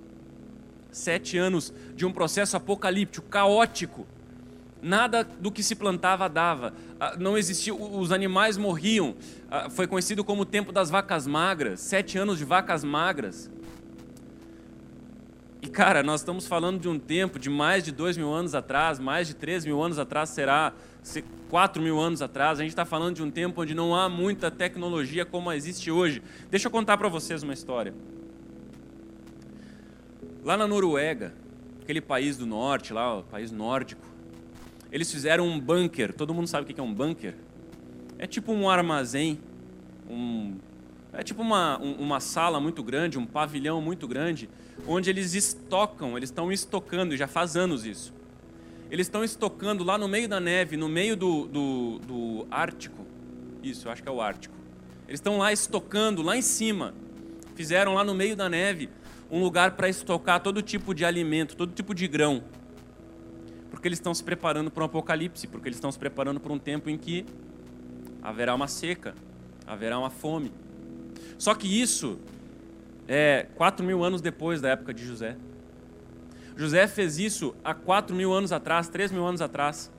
[0.91, 4.05] Sete anos de um processo apocalíptico, caótico
[4.81, 9.15] nada do que se plantava dava, ah, não existia, os animais morriam,
[9.49, 13.49] ah, foi conhecido como o tempo das vacas magras, sete anos de vacas magras.
[15.71, 19.27] Cara, nós estamos falando de um tempo de mais de dois mil anos atrás, mais
[19.27, 20.73] de três mil anos atrás, será
[21.49, 22.59] quatro mil anos atrás.
[22.59, 26.21] A gente está falando de um tempo onde não há muita tecnologia como existe hoje.
[26.49, 27.93] Deixa eu contar para vocês uma história.
[30.43, 31.33] Lá na Noruega,
[31.81, 34.05] aquele país do norte, lá, o país nórdico,
[34.91, 36.13] eles fizeram um bunker.
[36.13, 37.35] Todo mundo sabe o que é um bunker?
[38.17, 39.39] É tipo um armazém,
[40.09, 40.55] um,
[41.17, 44.47] é tipo uma, uma sala muito grande, um pavilhão muito grande,
[44.87, 48.13] onde eles estocam, eles estão estocando, já faz anos isso.
[48.91, 53.03] Eles estão estocando lá no meio da neve, no meio do, do, do Ártico.
[53.63, 54.55] Isso, eu acho que é o Ártico.
[55.07, 56.93] Eles estão lá estocando, lá em cima.
[57.55, 58.87] Fizeram lá no meio da neve
[59.31, 62.43] um lugar para estocar todo tipo de alimento, todo tipo de grão.
[63.71, 66.59] Porque eles estão se preparando para um apocalipse, porque eles estão se preparando para um
[66.59, 67.25] tempo em que
[68.21, 69.15] haverá uma seca,
[69.65, 70.51] haverá uma fome.
[71.37, 72.17] Só que isso
[73.07, 75.35] é quatro mil anos depois da época de José.
[76.55, 79.91] José fez isso há quatro mil anos atrás, três mil anos atrás.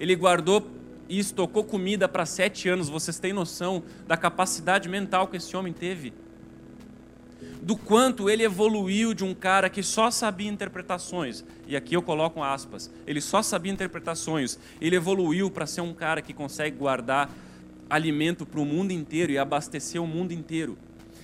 [0.00, 0.68] Ele guardou
[1.08, 2.88] e estocou comida para sete anos.
[2.88, 6.12] Vocês têm noção da capacidade mental que esse homem teve?
[7.62, 11.44] Do quanto ele evoluiu de um cara que só sabia interpretações.
[11.66, 12.90] E aqui eu coloco aspas.
[13.06, 14.58] Ele só sabia interpretações.
[14.80, 17.30] Ele evoluiu para ser um cara que consegue guardar
[17.94, 20.76] alimento para o mundo inteiro e abastecer o mundo inteiro.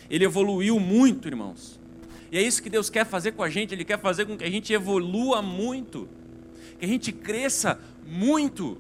[0.09, 1.79] Ele evoluiu muito, irmãos.
[2.33, 4.45] E é isso que Deus quer fazer com a gente, Ele quer fazer com que
[4.45, 6.09] a gente evolua muito,
[6.79, 8.79] que a gente cresça muito.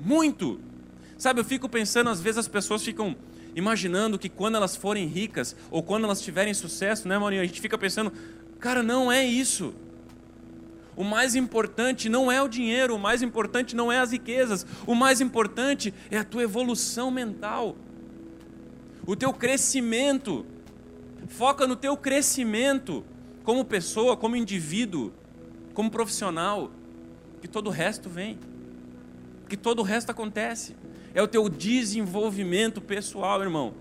[0.00, 0.60] Muito.
[1.18, 3.16] Sabe, eu fico pensando, às vezes as pessoas ficam
[3.56, 7.42] imaginando que quando elas forem ricas, ou quando elas tiverem sucesso, né, Maurinho?
[7.42, 8.12] A gente fica pensando,
[8.58, 9.74] cara, não é isso.
[10.96, 14.94] O mais importante não é o dinheiro, o mais importante não é as riquezas, o
[14.94, 17.76] mais importante é a tua evolução mental,
[19.06, 20.46] o teu crescimento.
[21.26, 23.04] Foca no teu crescimento
[23.42, 25.12] como pessoa, como indivíduo,
[25.72, 26.70] como profissional,
[27.40, 28.38] que todo o resto vem,
[29.48, 30.76] que todo o resto acontece.
[31.14, 33.74] É o teu desenvolvimento pessoal, irmão.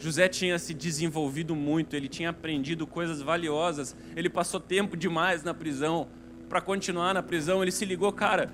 [0.00, 5.52] José tinha se desenvolvido muito, ele tinha aprendido coisas valiosas, ele passou tempo demais na
[5.52, 6.08] prisão.
[6.48, 8.50] Para continuar na prisão, ele se ligou, cara,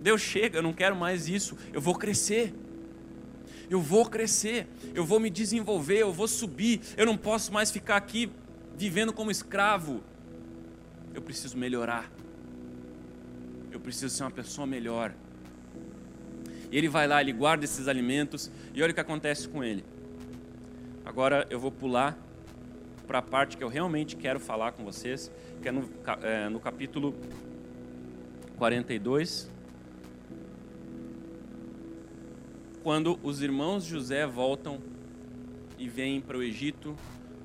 [0.00, 2.54] Deus chega, eu não quero mais isso, eu vou crescer.
[3.68, 7.96] Eu vou crescer, eu vou me desenvolver, eu vou subir, eu não posso mais ficar
[7.96, 8.30] aqui
[8.76, 10.00] vivendo como escravo.
[11.12, 12.08] Eu preciso melhorar.
[13.72, 15.12] Eu preciso ser uma pessoa melhor.
[16.70, 19.84] E ele vai lá, ele guarda esses alimentos, e olha o que acontece com ele.
[21.04, 22.16] Agora eu vou pular
[23.06, 25.88] para a parte que eu realmente quero falar com vocês, que é no,
[26.22, 27.14] é, no capítulo
[28.56, 29.50] 42,
[32.82, 34.78] quando os irmãos de José voltam
[35.78, 36.96] e vêm para o Egito,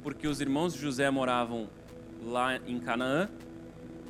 [0.02, 1.70] porque os irmãos de José moravam
[2.24, 3.30] lá em Canaã,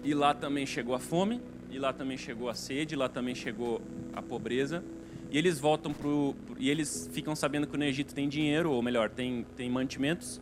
[0.04, 3.82] e lá também chegou a fome, e lá também chegou a sede, lá também chegou
[4.14, 4.84] a pobreza.
[5.32, 9.10] E eles voltam pro, e eles ficam sabendo que no Egito tem dinheiro, ou melhor,
[9.10, 10.42] tem, tem mantimentos.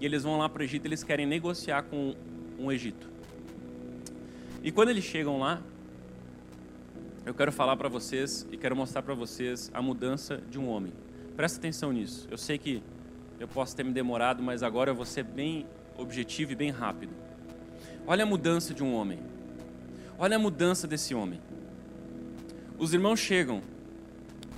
[0.00, 2.14] E eles vão lá para o Egito, eles querem negociar com
[2.58, 3.10] o Egito.
[4.62, 5.60] E quando eles chegam lá,
[7.26, 10.92] eu quero falar para vocês e quero mostrar para vocês a mudança de um homem.
[11.36, 12.26] Presta atenção nisso.
[12.30, 12.82] Eu sei que
[13.38, 17.12] eu posso ter me demorado, mas agora eu vou ser bem objetivo e bem rápido.
[18.06, 19.18] Olha a mudança de um homem.
[20.18, 21.40] Olha a mudança desse homem.
[22.78, 23.62] Os irmãos chegam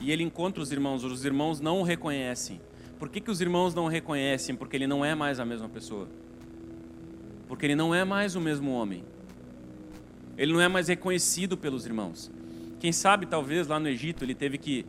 [0.00, 2.60] e ele encontra os irmãos, os irmãos não o reconhecem.
[2.98, 4.56] Por que, que os irmãos não o reconhecem?
[4.56, 6.08] Porque ele não é mais a mesma pessoa.
[7.46, 9.04] Porque ele não é mais o mesmo homem.
[10.36, 12.30] Ele não é mais reconhecido pelos irmãos.
[12.78, 14.86] Quem sabe, talvez, lá no Egito, ele teve que.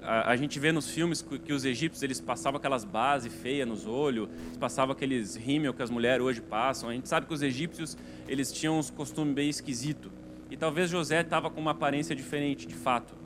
[0.00, 3.68] A, a gente vê nos filmes que, que, os egípcios eles passavam aquelas bases feias
[3.68, 6.88] nos olhos, passavam aqueles rímel que as mulheres hoje passam.
[6.88, 10.10] A gente sabe que os egípcios eles tinham uns costumes bem esquisitos.
[10.50, 13.25] E talvez José estava com uma aparência diferente, de fato.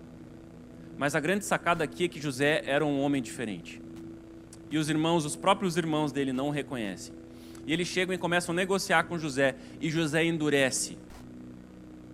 [1.00, 3.80] Mas a grande sacada aqui é que José era um homem diferente.
[4.70, 7.14] E os irmãos, os próprios irmãos dele não o reconhecem.
[7.66, 10.98] E eles chegam e começam a negociar com José, e José endurece.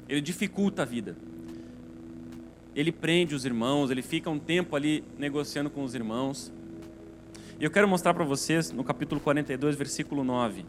[0.09, 1.17] Ele dificulta a vida.
[2.77, 6.53] Ele prende os irmãos, ele fica um tempo ali negociando com os irmãos.
[7.59, 10.65] E eu quero mostrar para vocês no capítulo 42, versículo 9.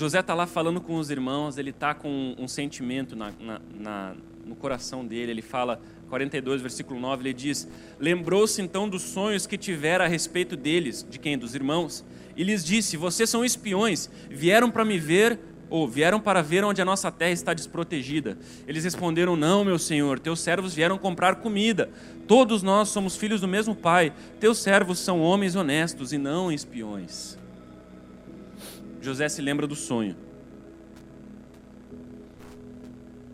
[0.00, 4.14] José está lá falando com os irmãos, ele está com um sentimento na, na, na,
[4.46, 5.30] no coração dele.
[5.30, 10.56] Ele fala, 42, versículo 9, ele diz: Lembrou-se então dos sonhos que tivera a respeito
[10.56, 11.36] deles, de quem?
[11.36, 12.02] Dos irmãos,
[12.34, 16.80] e lhes disse: Vocês são espiões, vieram para me ver ou vieram para ver onde
[16.80, 18.38] a nossa terra está desprotegida.
[18.66, 21.90] Eles responderam: Não, meu senhor, teus servos vieram comprar comida.
[22.26, 24.14] Todos nós somos filhos do mesmo pai.
[24.40, 27.38] Teus servos são homens honestos e não espiões.
[29.00, 30.16] José se lembra do sonho.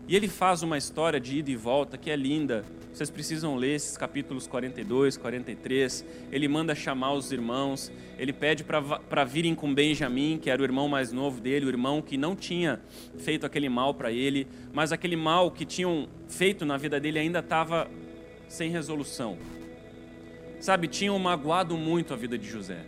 [0.07, 2.63] E ele faz uma história de ida e volta que é linda,
[2.97, 6.03] vocês precisam ler esses capítulos 42, 43.
[6.31, 10.87] Ele manda chamar os irmãos, ele pede para virem com Benjamim, que era o irmão
[10.87, 12.81] mais novo dele, o irmão que não tinha
[13.19, 17.37] feito aquele mal para ele, mas aquele mal que tinham feito na vida dele ainda
[17.37, 17.87] estava
[18.47, 19.37] sem resolução.
[20.59, 22.83] Sabe, tinham magoado muito a vida de José.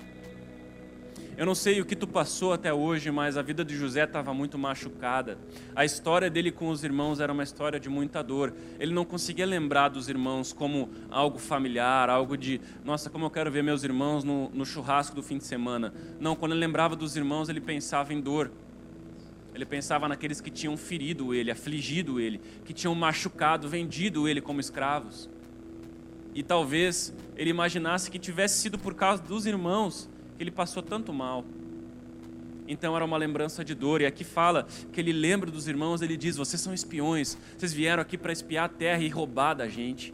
[1.40, 4.34] Eu não sei o que tu passou até hoje, mas a vida de José estava
[4.34, 5.38] muito machucada.
[5.74, 8.54] A história dele com os irmãos era uma história de muita dor.
[8.78, 13.50] Ele não conseguia lembrar dos irmãos como algo familiar, algo de, nossa, como eu quero
[13.50, 15.94] ver meus irmãos no, no churrasco do fim de semana.
[16.20, 18.52] Não, quando ele lembrava dos irmãos, ele pensava em dor.
[19.56, 24.60] Ele pensava naqueles que tinham ferido ele, afligido ele, que tinham machucado, vendido ele como
[24.60, 25.30] escravos.
[26.36, 31.44] E talvez ele imaginasse que tivesse sido por causa dos irmãos ele passou tanto mal.
[32.68, 34.02] Então era uma lembrança de dor.
[34.02, 38.02] E aqui fala que ele lembra dos irmãos, ele diz: Vocês são espiões, vocês vieram
[38.02, 40.14] aqui para espiar a terra e roubar da gente.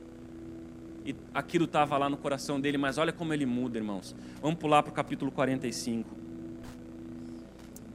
[1.05, 4.15] E aquilo estava lá no coração dele, mas olha como ele muda, irmãos.
[4.41, 6.25] Vamos pular para o capítulo 45.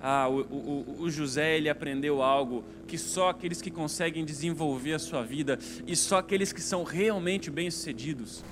[0.03, 4.99] Ah, o, o, o, José ele aprendeu algo que só aqueles que conseguem desenvolver a
[4.99, 8.43] sua vida e só aqueles que são realmente bem-sucedidos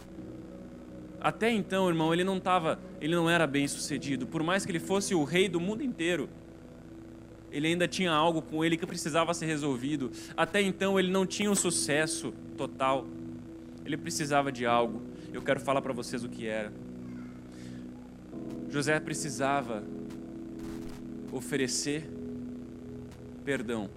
[1.21, 4.27] até então, irmão, ele não tava, ele não era bem sucedido.
[4.27, 6.29] Por mais que ele fosse o rei do mundo inteiro,
[7.51, 10.13] ele ainda tinha algo com ele que precisava ser resolvido.
[10.37, 13.07] Até então, ele não tinha um sucesso total.
[13.85, 15.03] Ele precisava de algo.
[15.33, 16.73] Eu quero falar para vocês o que era.
[18.71, 19.83] José precisava
[21.33, 22.09] oferecer
[23.45, 23.89] perdão,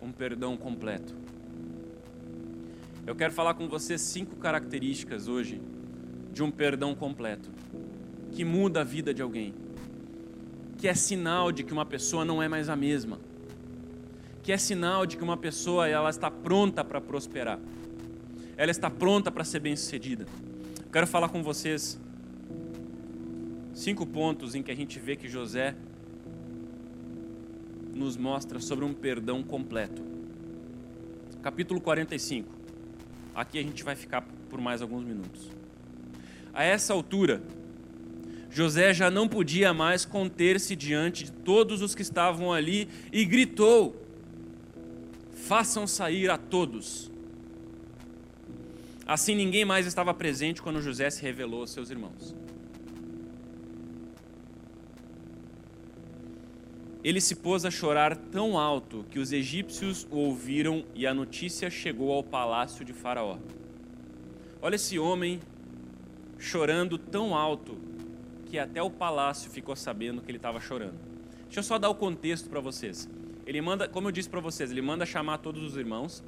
[0.00, 1.14] um perdão completo.
[3.06, 5.60] Eu quero falar com vocês cinco características hoje
[6.36, 7.48] de um perdão completo,
[8.32, 9.54] que muda a vida de alguém,
[10.76, 13.18] que é sinal de que uma pessoa não é mais a mesma,
[14.42, 17.58] que é sinal de que uma pessoa ela está pronta para prosperar,
[18.54, 20.26] ela está pronta para ser bem-sucedida.
[20.92, 21.98] Quero falar com vocês
[23.72, 25.74] cinco pontos em que a gente vê que José
[27.94, 30.02] nos mostra sobre um perdão completo.
[31.42, 32.46] Capítulo 45.
[33.34, 34.20] Aqui a gente vai ficar
[34.50, 35.56] por mais alguns minutos.
[36.56, 37.42] A essa altura,
[38.50, 43.94] José já não podia mais conter-se diante de todos os que estavam ali e gritou:
[45.34, 47.10] Façam sair a todos.
[49.06, 52.34] Assim ninguém mais estava presente quando José se revelou aos seus irmãos.
[57.04, 61.68] Ele se pôs a chorar tão alto que os egípcios o ouviram e a notícia
[61.68, 63.36] chegou ao palácio de Faraó.
[64.62, 65.38] Olha esse homem
[66.38, 67.76] chorando tão alto
[68.46, 70.98] que até o palácio ficou sabendo que ele estava chorando.
[71.44, 73.08] Deixa eu só dar o contexto para vocês.
[73.46, 76.22] Ele manda, como eu disse para vocês, ele manda chamar todos os irmãos.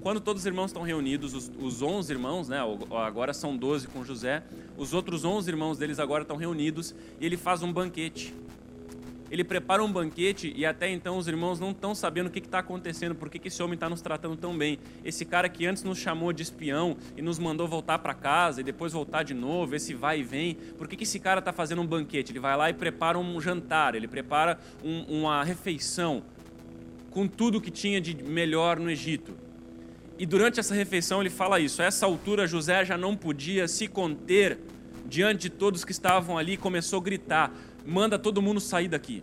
[0.00, 2.58] Quando todos os irmãos estão reunidos, os, os 11 irmãos, né,
[2.92, 4.42] agora são 12 com José,
[4.76, 8.32] os outros 11 irmãos deles agora estão reunidos e ele faz um banquete
[9.30, 12.60] ele prepara um banquete e até então os irmãos não estão sabendo o que está
[12.60, 14.78] acontecendo, por que, que esse homem está nos tratando tão bem.
[15.04, 18.64] Esse cara que antes nos chamou de espião e nos mandou voltar para casa e
[18.64, 21.82] depois voltar de novo, esse vai e vem, por que, que esse cara está fazendo
[21.82, 22.32] um banquete?
[22.32, 26.22] Ele vai lá e prepara um jantar, ele prepara um, uma refeição
[27.10, 29.34] com tudo que tinha de melhor no Egito.
[30.18, 31.82] E durante essa refeição ele fala isso.
[31.82, 34.58] A essa altura José já não podia se conter
[35.06, 37.52] diante de todos que estavam ali, começou a gritar:
[37.86, 39.22] manda todo mundo sair daqui.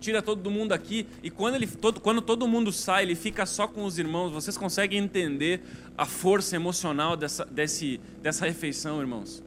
[0.00, 3.66] Tira todo mundo aqui e quando, ele, todo, quando todo mundo sai, ele fica só
[3.66, 4.30] com os irmãos.
[4.30, 5.62] Vocês conseguem entender
[5.96, 9.42] a força emocional dessa, desse, dessa refeição, irmãos?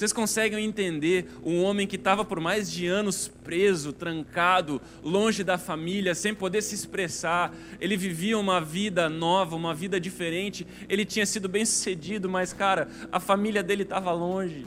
[0.00, 5.58] Vocês conseguem entender um homem que estava por mais de anos preso, trancado, longe da
[5.58, 7.54] família, sem poder se expressar?
[7.78, 10.66] Ele vivia uma vida nova, uma vida diferente.
[10.88, 14.64] Ele tinha sido bem sucedido, mas, cara, a família dele estava longe.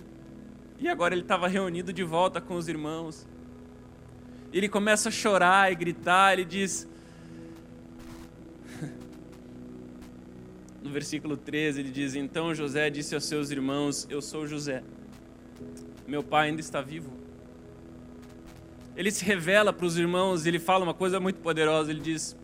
[0.83, 3.25] E agora ele estava reunido de volta com os irmãos.
[4.51, 6.85] Ele começa a chorar e gritar, ele diz.
[10.83, 14.83] No versículo 13, ele diz: Então José disse aos seus irmãos: Eu sou José,
[16.05, 17.13] meu pai ainda está vivo.
[18.93, 22.35] Ele se revela para os irmãos e ele fala uma coisa muito poderosa: Ele diz: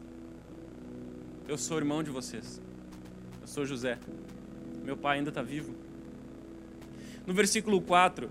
[1.46, 2.62] Eu sou irmão de vocês,
[3.42, 4.00] eu sou José,
[4.82, 5.76] meu pai ainda está vivo.
[7.30, 8.28] No versículo 4,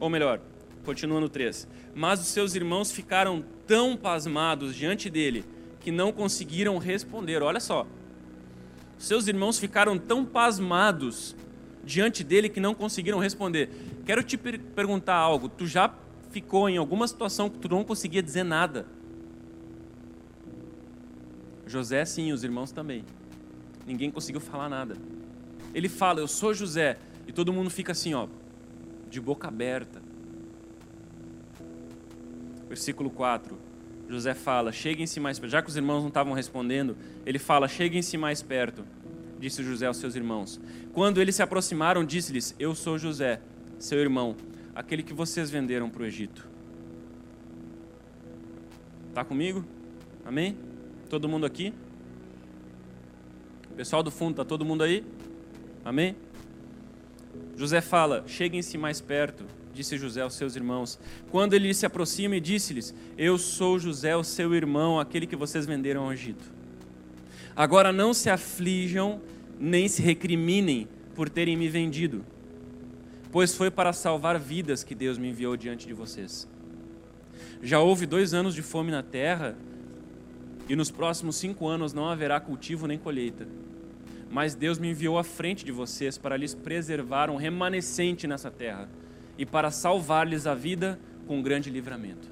[0.00, 0.40] ou melhor,
[0.82, 1.68] continua no 3.
[1.94, 5.44] Mas os seus irmãos ficaram tão pasmados diante dele
[5.78, 7.42] que não conseguiram responder.
[7.42, 7.86] Olha só.
[8.96, 11.36] Seus irmãos ficaram tão pasmados
[11.84, 13.68] diante dele que não conseguiram responder.
[14.06, 15.46] Quero te per perguntar algo.
[15.46, 15.92] Tu já
[16.30, 18.86] ficou em alguma situação que tu não conseguia dizer nada?
[21.66, 23.04] José, sim, os irmãos também.
[23.86, 24.96] Ninguém conseguiu falar nada.
[25.74, 26.96] Ele fala, eu sou José.
[27.28, 28.26] E todo mundo fica assim, ó,
[29.10, 30.00] de boca aberta.
[32.68, 33.56] Versículo 4.
[34.08, 35.52] José fala: Cheguem-se mais perto.
[35.52, 38.82] Já que os irmãos não estavam respondendo, ele fala: Cheguem-se mais perto,
[39.38, 40.58] disse José aos seus irmãos.
[40.94, 43.40] Quando eles se aproximaram, disse-lhes: Eu sou José,
[43.78, 44.34] seu irmão,
[44.74, 46.48] aquele que vocês venderam para o Egito.
[49.10, 49.64] Está comigo?
[50.24, 50.56] Amém?
[51.10, 51.74] Todo mundo aqui?
[53.76, 55.04] Pessoal do fundo, está todo mundo aí?
[55.84, 56.16] Amém?
[57.58, 59.44] José fala: Cheguem-se mais perto,
[59.74, 60.96] disse José aos seus irmãos.
[61.28, 65.66] Quando ele se aproxima e disse-lhes: Eu sou José, o seu irmão, aquele que vocês
[65.66, 66.44] venderam ao Egito.
[67.56, 69.20] Agora não se aflijam,
[69.58, 70.86] nem se recriminem
[71.16, 72.24] por terem me vendido,
[73.32, 76.48] pois foi para salvar vidas que Deus me enviou diante de vocês.
[77.60, 79.56] Já houve dois anos de fome na terra,
[80.68, 83.48] e nos próximos cinco anos não haverá cultivo nem colheita
[84.30, 88.88] mas Deus me enviou à frente de vocês para lhes preservar um remanescente nessa terra
[89.38, 92.28] e para salvar-lhes a vida com um grande livramento.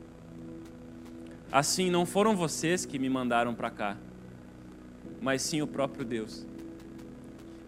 [1.50, 3.96] Assim, não foram vocês que me mandaram para cá,
[5.20, 6.46] mas sim o próprio Deus.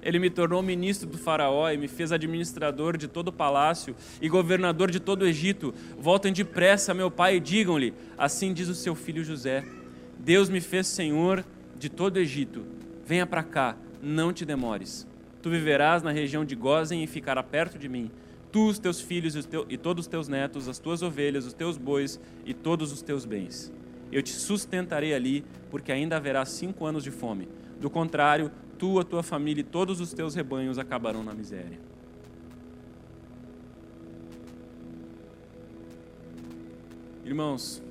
[0.03, 4.29] Ele me tornou ministro do Faraó e me fez administrador de todo o palácio e
[4.29, 5.75] governador de todo o Egito.
[5.99, 9.65] Voltem depressa, meu pai, e digam-lhe: Assim diz o seu filho José:
[10.19, 11.45] Deus me fez senhor
[11.77, 12.65] de todo o Egito.
[13.05, 15.07] Venha para cá não te demores.
[15.43, 18.11] Tu viverás na região de Gozen e ficará perto de mim.
[18.51, 21.77] Tu, os teus filhos e, e todos os teus netos, as tuas ovelhas, os teus
[21.77, 23.73] bois e todos os teus bens.
[24.11, 27.49] Eu te sustentarei ali, porque ainda haverá cinco anos de fome.
[27.79, 31.79] Do contrário, tu, a tua família e todos os teus rebanhos acabarão na miséria.
[37.25, 37.83] Irmãos,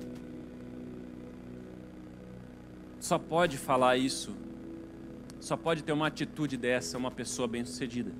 [2.98, 4.34] só pode falar isso
[5.40, 8.12] só pode ter uma atitude dessa uma pessoa bem-sucedida.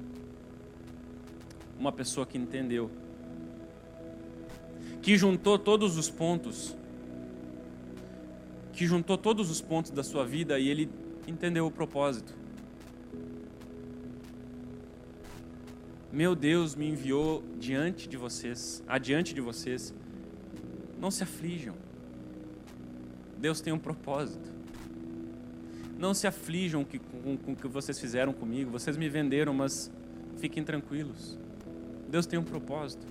[1.78, 2.90] Uma pessoa que entendeu.
[5.02, 6.76] Que juntou todos os pontos.
[8.72, 10.90] Que juntou todos os pontos da sua vida e ele
[11.26, 12.36] entendeu o propósito.
[16.10, 19.94] Meu Deus me enviou diante de vocês, adiante de vocês.
[20.98, 21.74] Não se aflijam.
[23.36, 24.57] Deus tem um propósito.
[25.99, 28.70] Não se aflijam que, com, com o que vocês fizeram comigo.
[28.70, 29.90] Vocês me venderam, mas
[30.38, 31.36] fiquem tranquilos.
[32.09, 33.05] Deus tem um propósito.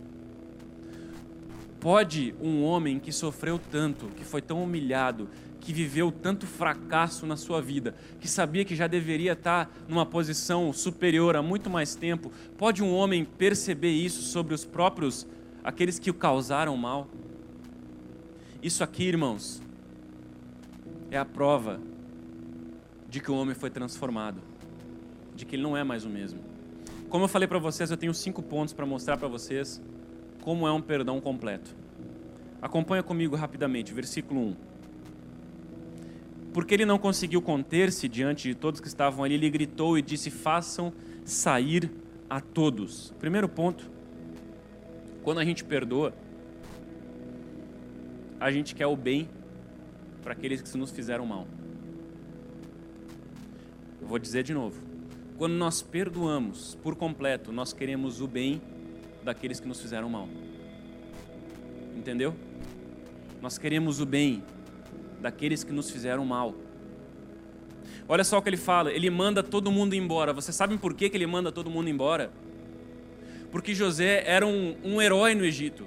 [1.80, 5.30] Pode um homem que sofreu tanto, que foi tão humilhado,
[5.60, 10.72] que viveu tanto fracasso na sua vida, que sabia que já deveria estar numa posição
[10.72, 15.28] superior há muito mais tempo, pode um homem perceber isso sobre os próprios,
[15.64, 17.10] aqueles que o causaram mal?
[18.64, 19.62] Isso aqui, irmãos,
[21.12, 21.80] é a prova
[23.10, 24.42] de que o homem foi transformado,
[25.36, 26.40] de que ele não é mais o mesmo.
[27.10, 29.82] Como eu falei para vocês, eu tenho cinco pontos para mostrar para vocês
[30.42, 31.76] como é um perdão completo.
[32.62, 34.56] Acompanha comigo rapidamente, versículo 1.
[36.54, 40.32] Porque ele não conseguiu conter-se diante de todos que estavam ali, ele gritou e disse:
[40.32, 40.92] Façam
[41.24, 41.92] sair
[42.30, 43.14] a todos.
[43.20, 43.90] Primeiro ponto,
[45.24, 46.14] quando a gente perdoa,
[48.40, 49.30] a gente quer o bem
[50.24, 51.48] para aqueles que nos fizeram mal.
[54.08, 54.82] Eu vou dizer de novo.
[55.38, 58.62] Quando nós perdoamos por completo, nós queremos o bem
[59.22, 60.30] daqueles que nos fizeram mal.
[61.94, 62.34] Entendeu?
[63.42, 64.42] Nós queremos o bem
[65.20, 66.56] daqueles que nos fizeram mal.
[68.08, 70.32] Olha só o que ele fala: ele manda todo mundo embora.
[70.32, 72.32] Vocês sabem por que, que ele manda todo mundo embora?
[73.52, 75.84] Porque José era um, um herói no Egito.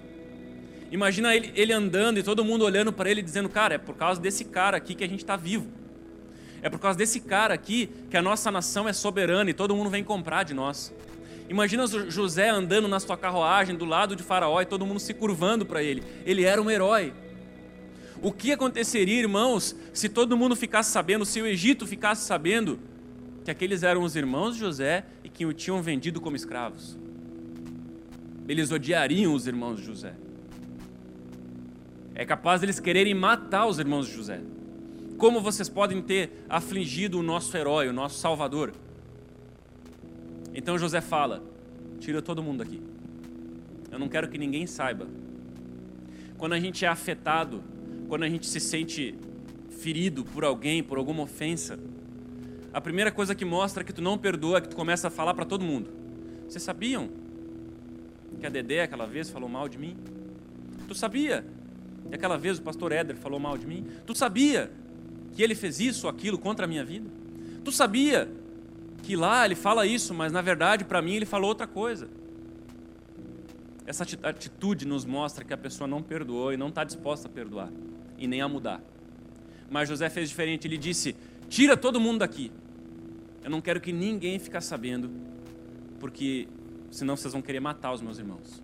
[0.93, 4.21] Imagina ele, ele andando e todo mundo olhando para ele dizendo: Cara, é por causa
[4.21, 5.80] desse cara aqui que a gente está vivo.
[6.63, 9.89] É por causa desse cara aqui que a nossa nação é soberana e todo mundo
[9.89, 10.93] vem comprar de nós.
[11.49, 15.65] Imagina José andando na sua carruagem do lado de Faraó e todo mundo se curvando
[15.65, 16.03] para ele.
[16.25, 17.13] Ele era um herói.
[18.23, 22.79] O que aconteceria, irmãos, se todo mundo ficasse sabendo, se o Egito ficasse sabendo
[23.43, 26.99] que aqueles eram os irmãos de José e que o tinham vendido como escravos?
[28.47, 30.15] Eles odiariam os irmãos de José.
[32.15, 34.41] É capaz deles quererem matar os irmãos de José
[35.21, 38.73] como vocês podem ter afligido o nosso herói, o nosso Salvador.
[40.55, 41.43] Então José fala:
[42.01, 42.83] tira todo mundo aqui.
[43.93, 45.07] Eu não quero que ninguém saiba.
[46.39, 47.63] quando a gente é afetado,
[48.09, 49.15] quando a gente se sente
[49.69, 51.79] ferido por alguém, por alguma ofensa,
[52.73, 55.35] a primeira coisa que mostra que tu não perdoa é que tu começa a falar
[55.35, 55.91] para todo mundo.
[56.49, 57.11] Vocês sabiam
[58.41, 59.99] que a Dedé aquela vez falou mal de mim?
[60.89, 61.45] Tu sabia?
[62.11, 63.85] E aquela vez o pastor Éder falou mal de mim?
[64.07, 64.71] Tu sabia
[65.33, 67.09] que ele fez isso ou aquilo contra a minha vida?
[67.65, 68.31] Tu sabia
[69.03, 72.09] que lá ele fala isso, mas na verdade para mim ele falou outra coisa?
[73.87, 77.71] Essa atitude nos mostra que a pessoa não perdoou e não está disposta a perdoar
[78.17, 78.81] e nem a mudar.
[79.69, 81.17] Mas José fez diferente, ele disse:
[81.49, 82.53] Tira todo mundo daqui.
[83.43, 85.11] Eu não quero que ninguém fique sabendo,
[85.99, 86.47] porque
[86.91, 88.63] senão vocês vão querer matar os meus irmãos.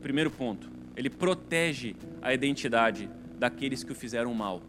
[0.00, 4.62] Primeiro ponto, ele protege a identidade daqueles que o fizeram mal.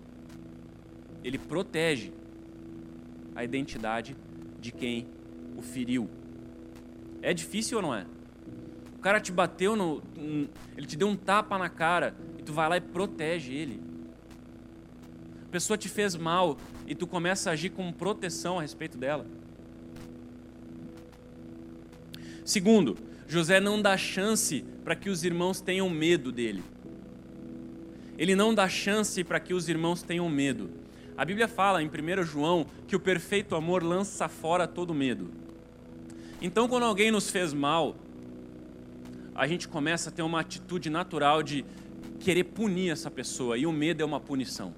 [1.27, 2.13] Ele protege
[3.35, 4.15] a identidade
[4.61, 5.05] de quem
[5.57, 6.09] o feriu.
[7.21, 8.05] É difícil ou não é?
[8.95, 10.01] O cara te bateu no.
[10.77, 13.81] Ele te deu um tapa na cara e tu vai lá e protege ele.
[15.45, 16.57] A pessoa te fez mal
[16.87, 19.25] e tu começa a agir com proteção a respeito dela.
[22.45, 22.97] Segundo,
[23.27, 26.63] José não dá chance para que os irmãos tenham medo dele.
[28.17, 30.86] Ele não dá chance para que os irmãos tenham medo.
[31.17, 35.31] A Bíblia fala em 1 João que o perfeito amor lança fora todo medo.
[36.41, 37.95] Então, quando alguém nos fez mal,
[39.33, 41.65] a gente começa a ter uma atitude natural de
[42.19, 44.73] querer punir essa pessoa, e o medo é uma punição.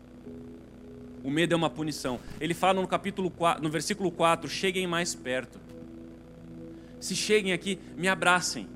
[1.24, 2.20] O medo é uma punição.
[2.40, 5.60] Ele fala no capítulo 4, no versículo 4, cheguem mais perto
[7.00, 8.68] se cheguem aqui, me abracem.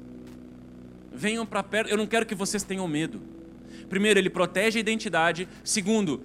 [1.11, 1.89] Venham para perto.
[1.89, 3.21] Eu não quero que vocês tenham medo.
[3.89, 5.47] Primeiro, ele protege a identidade.
[5.63, 6.23] Segundo,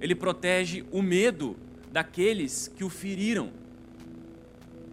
[0.00, 1.56] ele protege o medo
[1.92, 3.50] daqueles que o feriram.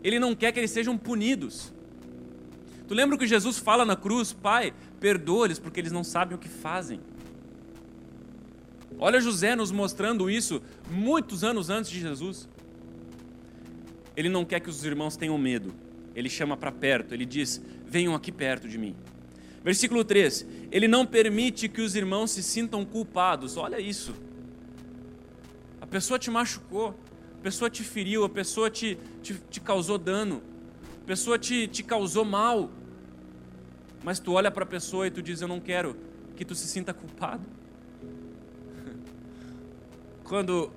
[0.04, 1.74] Ele não quer que eles sejam punidos.
[2.88, 6.50] Tu lembra que Jesus fala na cruz, Pai, perdoa-lhes porque eles não sabem o que
[6.50, 7.00] fazem.
[9.00, 12.48] Olha José nos mostrando isso muitos anos antes de Jesus.
[14.16, 15.74] Ele não quer que os irmãos tenham medo
[16.16, 18.96] ele chama para perto, ele diz: Venham aqui perto de mim.
[19.64, 23.58] Versículo 3: Ele não permite que os irmãos se sintam culpados.
[23.58, 24.14] Olha isso.
[25.94, 26.96] Pessoa te machucou,
[27.44, 30.42] pessoa te feriu, a pessoa te, te, te causou dano,
[31.06, 32.72] pessoa te, te causou mal.
[34.04, 35.96] Mas tu olha para a pessoa e tu diz: Eu não quero
[36.36, 37.44] que tu se sinta culpado.
[40.26, 40.72] Quando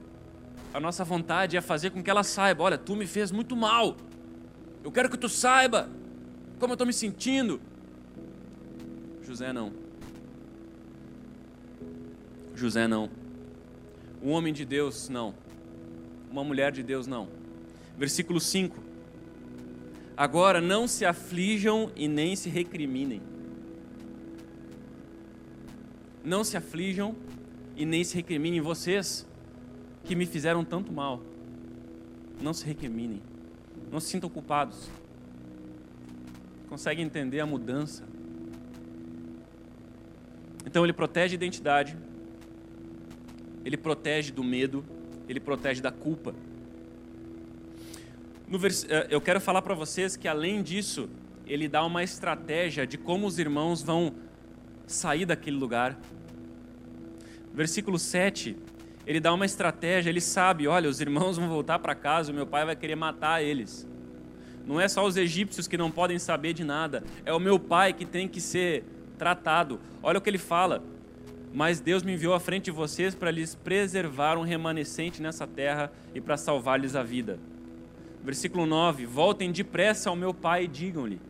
[0.74, 3.96] a nossa vontade é fazer com que ela saiba: Olha, tu me fez muito mal.
[4.84, 5.88] Eu quero que tu saiba
[6.58, 7.58] como eu estou me sentindo.
[9.22, 9.72] José não.
[12.54, 13.08] José não.
[14.22, 15.34] Um homem de Deus não.
[16.30, 17.28] Uma mulher de Deus não.
[17.96, 18.76] Versículo 5.
[20.16, 23.20] Agora não se aflijam e nem se recriminem.
[26.24, 27.14] Não se aflijam
[27.76, 29.26] e nem se recriminem vocês
[30.04, 31.22] que me fizeram tanto mal.
[32.40, 33.22] Não se recriminem.
[33.90, 34.88] Não se sintam culpados.
[36.68, 38.02] Conseguem entender a mudança.
[40.64, 41.96] Então ele protege a identidade,
[43.66, 44.84] ele protege do medo,
[45.28, 46.32] ele protege da culpa.
[48.48, 48.86] Vers...
[48.88, 51.10] Eh, eu quero falar para vocês que além disso,
[51.44, 54.14] ele dá uma estratégia de como os irmãos vão
[54.86, 55.98] sair daquele lugar.
[57.52, 58.56] Versículo 7
[59.04, 62.46] ele dá uma estratégia, ele sabe, olha, os irmãos vão voltar para casa, o meu
[62.46, 63.86] pai vai querer matar eles.
[64.64, 67.92] Não é só os egípcios que não podem saber de nada, é o meu pai
[67.92, 68.84] que tem que ser
[69.16, 69.80] tratado.
[70.02, 70.82] Olha o que ele fala.
[71.52, 75.90] Mas Deus me enviou à frente de vocês para lhes preservar um remanescente nessa terra
[76.14, 77.38] e para salvar-lhes a vida.
[78.22, 81.20] Versículo 9: Voltem depressa ao meu pai e digam-lhe.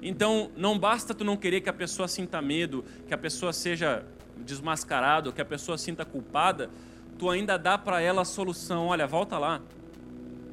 [0.00, 4.04] Então, não basta tu não querer que a pessoa sinta medo, que a pessoa seja
[4.36, 6.70] desmascarado, que a pessoa sinta culpada,
[7.18, 8.86] tu ainda dá para ela a solução.
[8.86, 9.60] Olha, volta lá.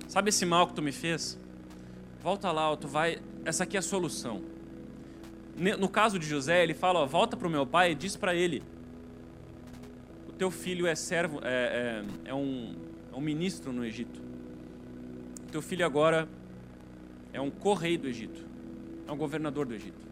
[0.08, 1.38] Sabe esse mal que tu me fez?
[2.24, 3.20] Volta lá, tu vai.
[3.44, 4.55] Essa aqui é a solução.
[5.58, 8.36] No caso de José, ele fala: ó, volta para o meu pai e diz para
[8.36, 8.62] ele:
[10.28, 12.76] o teu filho é servo, é, é, é, um,
[13.14, 14.22] é um ministro no Egito.
[15.48, 16.28] O teu filho agora
[17.32, 18.46] é um correio do Egito,
[19.08, 20.06] é um governador do Egito.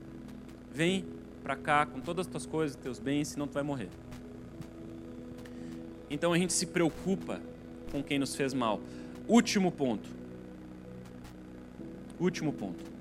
[0.71, 1.05] Vem
[1.43, 3.89] para cá com todas as tuas coisas, teus bens, senão tu vai morrer.
[6.09, 7.41] Então a gente se preocupa
[7.91, 8.79] com quem nos fez mal.
[9.27, 10.09] Último ponto.
[12.17, 12.92] Último ponto.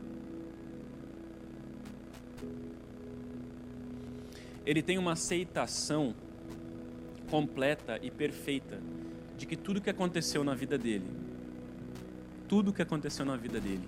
[4.64, 6.14] Ele tem uma aceitação
[7.30, 8.80] completa e perfeita
[9.36, 11.10] de que tudo que aconteceu na vida dele,
[12.48, 13.86] tudo que aconteceu na vida dele,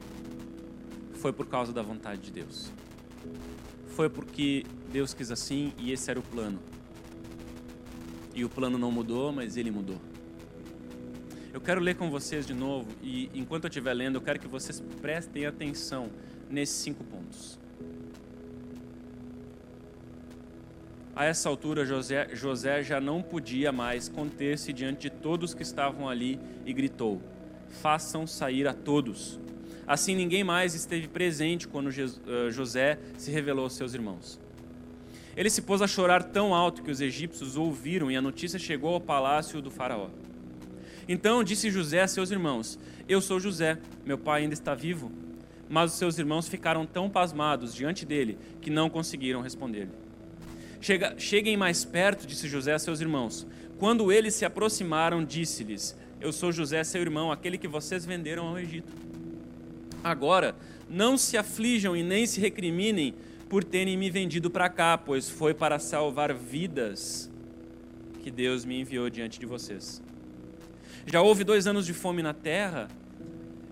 [1.14, 2.72] foi por causa da vontade de Deus
[3.94, 6.58] foi porque Deus quis assim e esse era o plano.
[8.34, 10.00] E o plano não mudou, mas ele mudou.
[11.52, 14.48] Eu quero ler com vocês de novo e enquanto eu estiver lendo, eu quero que
[14.48, 16.10] vocês prestem atenção
[16.50, 17.58] nesses cinco pontos.
[21.16, 26.08] A essa altura, José, José já não podia mais conter-se diante de todos que estavam
[26.08, 27.22] ali e gritou:
[27.80, 29.38] Façam sair a todos.
[29.86, 34.40] Assim, ninguém mais esteve presente quando eh, José se revelou aos seus irmãos.
[35.36, 38.94] Ele se pôs a chorar tão alto que os egípcios ouviram e a notícia chegou
[38.94, 40.08] ao palácio do Faraó.
[41.08, 42.76] Então disse José a seus irmãos:
[43.08, 45.12] Eu sou José, meu pai ainda está vivo.
[45.68, 50.03] Mas os seus irmãos ficaram tão pasmados diante dele que não conseguiram responder-lhe.
[50.84, 53.46] Chega, cheguem mais perto, disse José a seus irmãos.
[53.78, 58.58] Quando eles se aproximaram, disse-lhes: Eu sou José, seu irmão, aquele que vocês venderam ao
[58.58, 58.92] Egito.
[60.04, 60.54] Agora,
[60.86, 63.14] não se aflijam e nem se recriminem
[63.48, 67.30] por terem me vendido para cá, pois foi para salvar vidas
[68.22, 70.02] que Deus me enviou diante de vocês.
[71.06, 72.88] Já houve dois anos de fome na terra,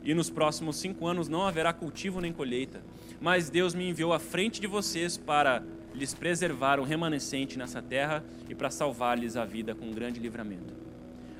[0.02, 2.80] e nos próximos cinco anos não haverá cultivo nem colheita.
[3.20, 5.62] Mas Deus me enviou à frente de vocês para
[5.94, 10.74] lhes preservar um remanescente nessa terra e para salvar-lhes a vida com um grande livramento.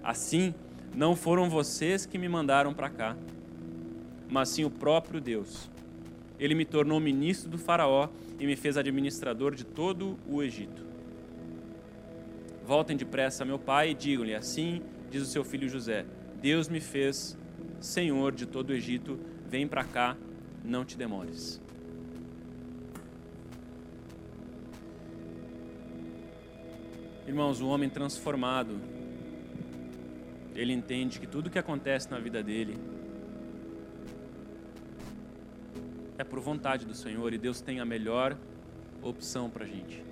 [0.02, 0.54] Assim,
[0.94, 3.16] não foram vocês que me mandaram para cá,
[4.28, 5.70] mas sim o próprio Deus.
[6.38, 10.84] Ele me tornou ministro do Faraó e me fez administrador de todo o Egito.
[12.66, 16.04] Voltem depressa a meu pai e digam-lhe: Assim diz o seu filho José:
[16.40, 17.38] Deus me fez
[17.80, 19.20] senhor de todo o Egito.
[19.48, 20.16] Vem para cá,
[20.64, 21.61] não te demores.
[27.26, 28.80] Irmãos, o homem transformado,
[30.56, 32.76] ele entende que tudo que acontece na vida dele
[36.18, 38.36] é por vontade do Senhor e Deus tem a melhor
[39.00, 40.02] opção para a gente.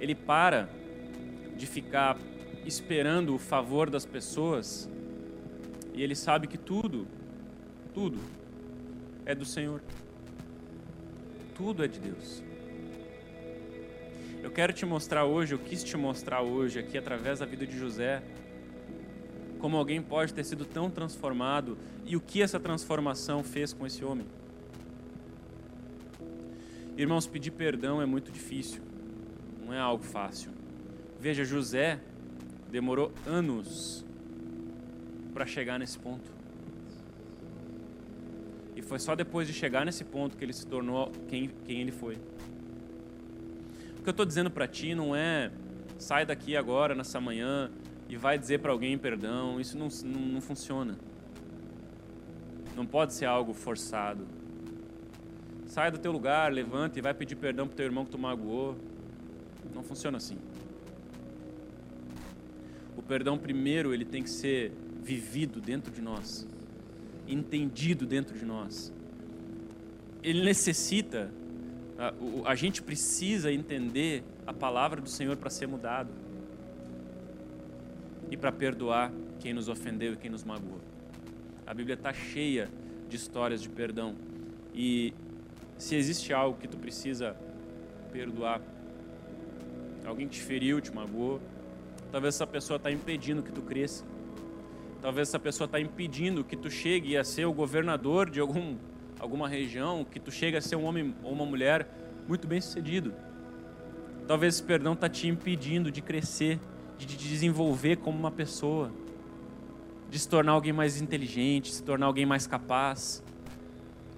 [0.00, 0.68] Ele para
[1.56, 2.16] de ficar
[2.64, 4.88] esperando o favor das pessoas
[5.94, 7.08] e ele sabe que tudo,
[7.92, 8.18] tudo
[9.24, 9.82] é do Senhor.
[11.56, 12.45] Tudo é de Deus.
[14.46, 17.76] Eu quero te mostrar hoje, eu quis te mostrar hoje, aqui através da vida de
[17.76, 18.22] José,
[19.58, 24.04] como alguém pode ter sido tão transformado e o que essa transformação fez com esse
[24.04, 24.24] homem.
[26.96, 28.80] Irmãos, pedir perdão é muito difícil,
[29.66, 30.52] não é algo fácil.
[31.18, 31.98] Veja, José
[32.70, 34.06] demorou anos
[35.34, 36.30] para chegar nesse ponto.
[38.76, 41.90] E foi só depois de chegar nesse ponto que ele se tornou quem, quem ele
[41.90, 42.16] foi
[44.06, 45.50] que eu estou dizendo para ti não é
[45.98, 47.72] sai daqui agora, nessa manhã,
[48.08, 49.60] e vai dizer para alguém perdão.
[49.60, 50.96] Isso não, não, não funciona.
[52.76, 54.24] Não pode ser algo forçado.
[55.66, 58.76] Sai do teu lugar, levanta e vai pedir perdão para teu irmão que tu magoou.
[59.74, 60.38] Não funciona assim.
[62.96, 64.70] O perdão primeiro ele tem que ser
[65.02, 66.46] vivido dentro de nós,
[67.26, 68.92] entendido dentro de nós.
[70.22, 71.28] Ele necessita
[71.98, 72.12] a,
[72.50, 76.10] a gente precisa entender a palavra do Senhor para ser mudado
[78.30, 80.80] e para perdoar quem nos ofendeu e quem nos magoou.
[81.66, 82.68] A Bíblia está cheia
[83.08, 84.14] de histórias de perdão.
[84.74, 85.14] E
[85.78, 87.36] se existe algo que tu precisa
[88.12, 88.60] perdoar,
[90.04, 91.40] alguém te feriu, te magoou,
[92.12, 94.04] talvez essa pessoa está impedindo que tu cresça.
[95.02, 98.76] Talvez essa pessoa está impedindo que tu chegue a ser o governador de algum
[99.18, 101.88] alguma região, que tu chega a ser um homem ou uma mulher
[102.28, 103.14] muito bem sucedido.
[104.26, 106.58] Talvez esse perdão está te impedindo de crescer,
[106.98, 108.90] de te desenvolver como uma pessoa,
[110.10, 113.22] de se tornar alguém mais inteligente, se tornar alguém mais capaz.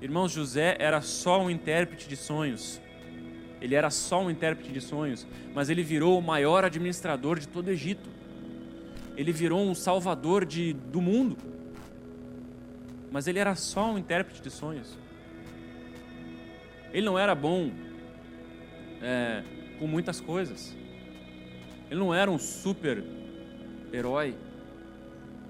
[0.01, 2.81] Irmãos, José era só um intérprete de sonhos.
[3.61, 7.67] Ele era só um intérprete de sonhos, mas ele virou o maior administrador de todo
[7.67, 8.09] o Egito.
[9.17, 11.37] Ele virou um salvador de, do mundo
[13.11, 14.97] mas ele era só um intérprete de sonhos.
[16.93, 17.71] Ele não era bom
[19.03, 19.43] é,
[19.79, 20.77] com muitas coisas.
[21.91, 23.03] Ele não era um super
[23.93, 24.35] herói.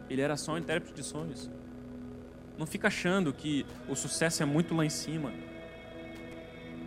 [0.09, 1.51] Ele era só um intérprete de sonhos.
[2.57, 5.33] Não fica achando que o sucesso é muito lá em cima.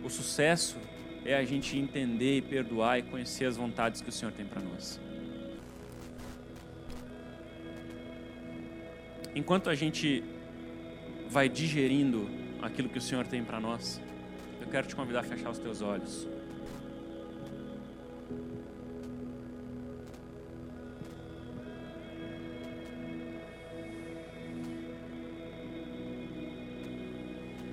[0.04, 0.76] O sucesso
[1.24, 4.60] é a gente entender e perdoar e conhecer as vontades que o Senhor tem para
[4.60, 5.00] nós.
[9.34, 10.22] Enquanto a gente
[11.32, 12.28] vai digerindo
[12.60, 13.98] aquilo que o Senhor tem para nós,
[14.60, 16.28] eu quero te convidar a fechar os teus olhos.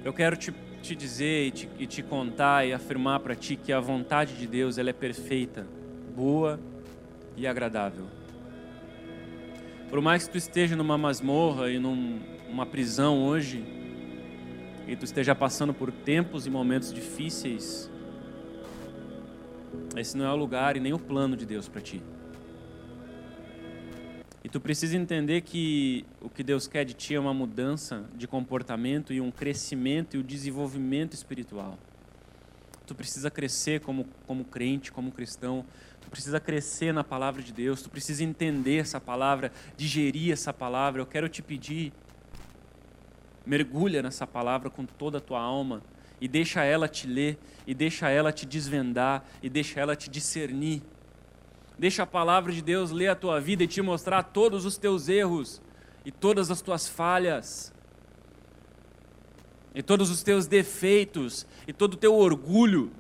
[0.06, 3.74] Eu quero te te dizer e te, e te contar e afirmar para ti que
[3.74, 5.68] a vontade de Deus ela é perfeita,
[6.16, 6.58] boa
[7.36, 8.06] e agradável.
[9.90, 13.64] Por mais que tu esteja numa masmorra e num, numa prisão hoje,
[14.88, 17.90] e tu esteja passando por tempos e momentos difíceis,
[19.96, 22.02] esse não é o lugar e nem o plano de Deus para ti.
[24.44, 28.28] E tu precisa entender que o que Deus quer de ti é uma mudança de
[28.28, 31.78] comportamento e um crescimento e o um desenvolvimento espiritual.
[32.88, 35.64] Tu precisa crescer como, como crente, como cristão.
[36.02, 37.84] Tu precisa crescer na palavra de Deus.
[37.84, 41.02] Tu precisa entender essa palavra, digerir essa palavra.
[41.02, 41.94] Eu quero te pedir,
[43.50, 45.82] mergulha nessa palavra com toda a tua alma
[46.22, 50.84] e deixa ela te ler, e deixa ela te desvendar, e deixa ela te discernir
[51.80, 55.08] Deixa a palavra de Deus ler a tua vida e te mostrar todos os teus
[55.08, 55.62] erros
[56.04, 57.74] e todas as tuas falhas.
[59.74, 62.92] E todos os teus defeitos e todo o teu orgulho.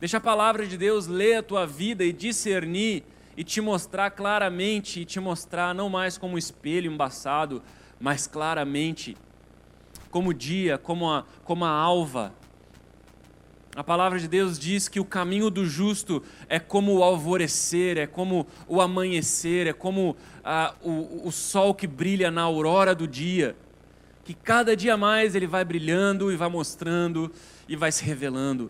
[0.00, 3.04] Deixa a palavra de Deus ler a tua vida e discernir
[3.36, 7.62] e te mostrar claramente e te mostrar não mais como um espelho embaçado,
[8.00, 9.16] mas claramente
[10.10, 12.32] como dia, como a, como a alva
[13.78, 18.08] a palavra de Deus diz que o caminho do justo é como o alvorecer, é
[18.08, 23.54] como o amanhecer, é como ah, o, o sol que brilha na aurora do dia.
[24.24, 27.30] Que cada dia mais ele vai brilhando e vai mostrando
[27.68, 28.68] e vai se revelando.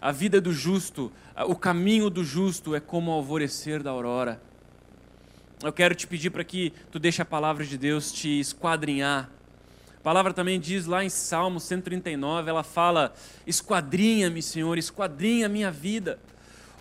[0.00, 1.10] A vida do justo,
[1.48, 4.40] o caminho do justo é como o alvorecer da aurora.
[5.62, 9.30] Eu quero te pedir para que tu deixe a palavra de Deus te esquadrinhar
[10.06, 13.12] palavra também diz lá em Salmo 139, ela fala:
[13.44, 16.16] Esquadrinha-me, Senhor, esquadrinha a minha vida.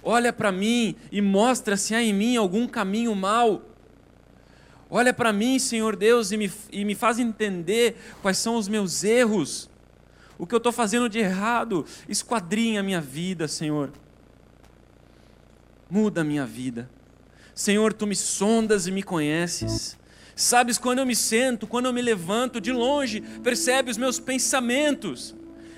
[0.03, 3.63] Olha para mim e mostra se há em mim algum caminho mau.
[4.87, 9.03] Olha para mim, Senhor Deus, e me, e me faz entender quais são os meus
[9.03, 9.71] erros,
[10.37, 11.83] o que eu estou fazendo de errado.
[12.07, 13.91] Esquadrinha a minha vida, Senhor.
[15.89, 16.87] Muda a minha vida.
[17.55, 19.97] Senhor, tu me sondas e me conheces.
[20.35, 25.33] Sabes quando eu me sento, quando eu me levanto de longe, percebe os meus pensamentos.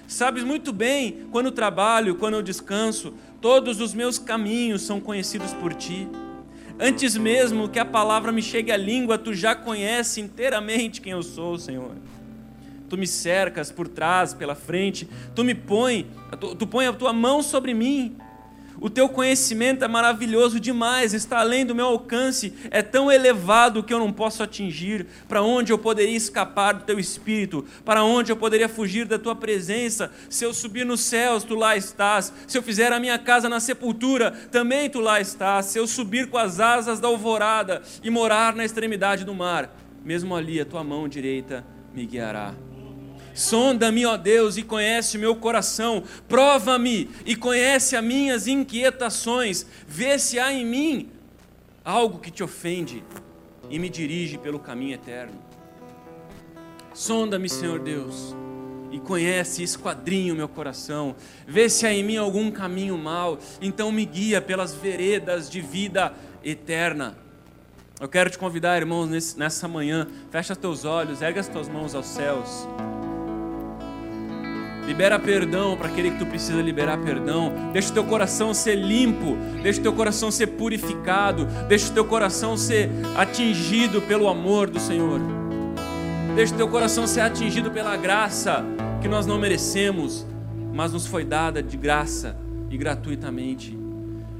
[0.08, 5.76] Sabes muito bem quando trabalho, quando eu descanso, todos os meus caminhos são conhecidos por
[5.76, 6.08] ti.
[6.80, 11.22] Antes mesmo que a palavra me chegue à língua, tu já conhece inteiramente quem eu
[11.22, 11.92] sou, Senhor.
[12.90, 16.08] Tu me cercas por trás, pela frente, tu me põe,
[16.40, 18.16] tu, tu põe a tua mão sobre mim
[18.80, 23.94] o teu conhecimento é maravilhoso demais, está além do meu alcance, é tão elevado que
[23.94, 25.08] eu não posso atingir.
[25.28, 27.66] Para onde eu poderia escapar do teu espírito?
[27.84, 30.12] Para onde eu poderia fugir da tua presença?
[30.30, 32.32] Se eu subir nos céus, tu lá estás.
[32.46, 35.68] Se eu fizer a minha casa na sepultura, também tu lá estás.
[35.68, 40.36] Se eu subir com as asas da alvorada e morar na extremidade do mar, mesmo
[40.36, 42.54] ali a tua mão direita me guiará.
[43.38, 46.04] Sonda-me, ó Deus, e conhece o meu coração.
[46.28, 49.64] Prova-me e conhece as minhas inquietações.
[49.88, 51.12] Vê se há em mim
[51.86, 53.04] algo que te ofende
[53.70, 55.40] e me dirige pelo caminho eterno.
[56.96, 58.36] Sonda-me, Senhor Deus,
[58.92, 61.16] e conhece esquadrinha o meu coração.
[61.48, 66.12] Vê se há em mim algum caminho mau, então me guia pelas veredas de vida
[66.44, 67.16] eterna.
[68.02, 72.08] Eu quero te convidar, irmãos, nessa manhã, fecha teus olhos, erga as tuas mãos aos
[72.08, 72.68] céus.
[74.88, 77.52] Libera perdão para aquele que tu precisa liberar perdão.
[77.74, 79.38] Deixa o teu coração ser limpo.
[79.62, 81.46] Deixa o teu coração ser purificado.
[81.68, 85.20] Deixa o teu coração ser atingido pelo amor do Senhor.
[86.36, 88.64] Deixa o teu coração ser atingido pela graça
[89.02, 90.26] que nós não merecemos,
[90.74, 92.38] mas nos foi dada de graça
[92.70, 93.78] e gratuitamente.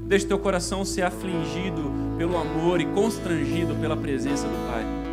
[0.06, 5.07] Deixa o teu coração ser afligido pelo amor e constrangido pela presença do Pai.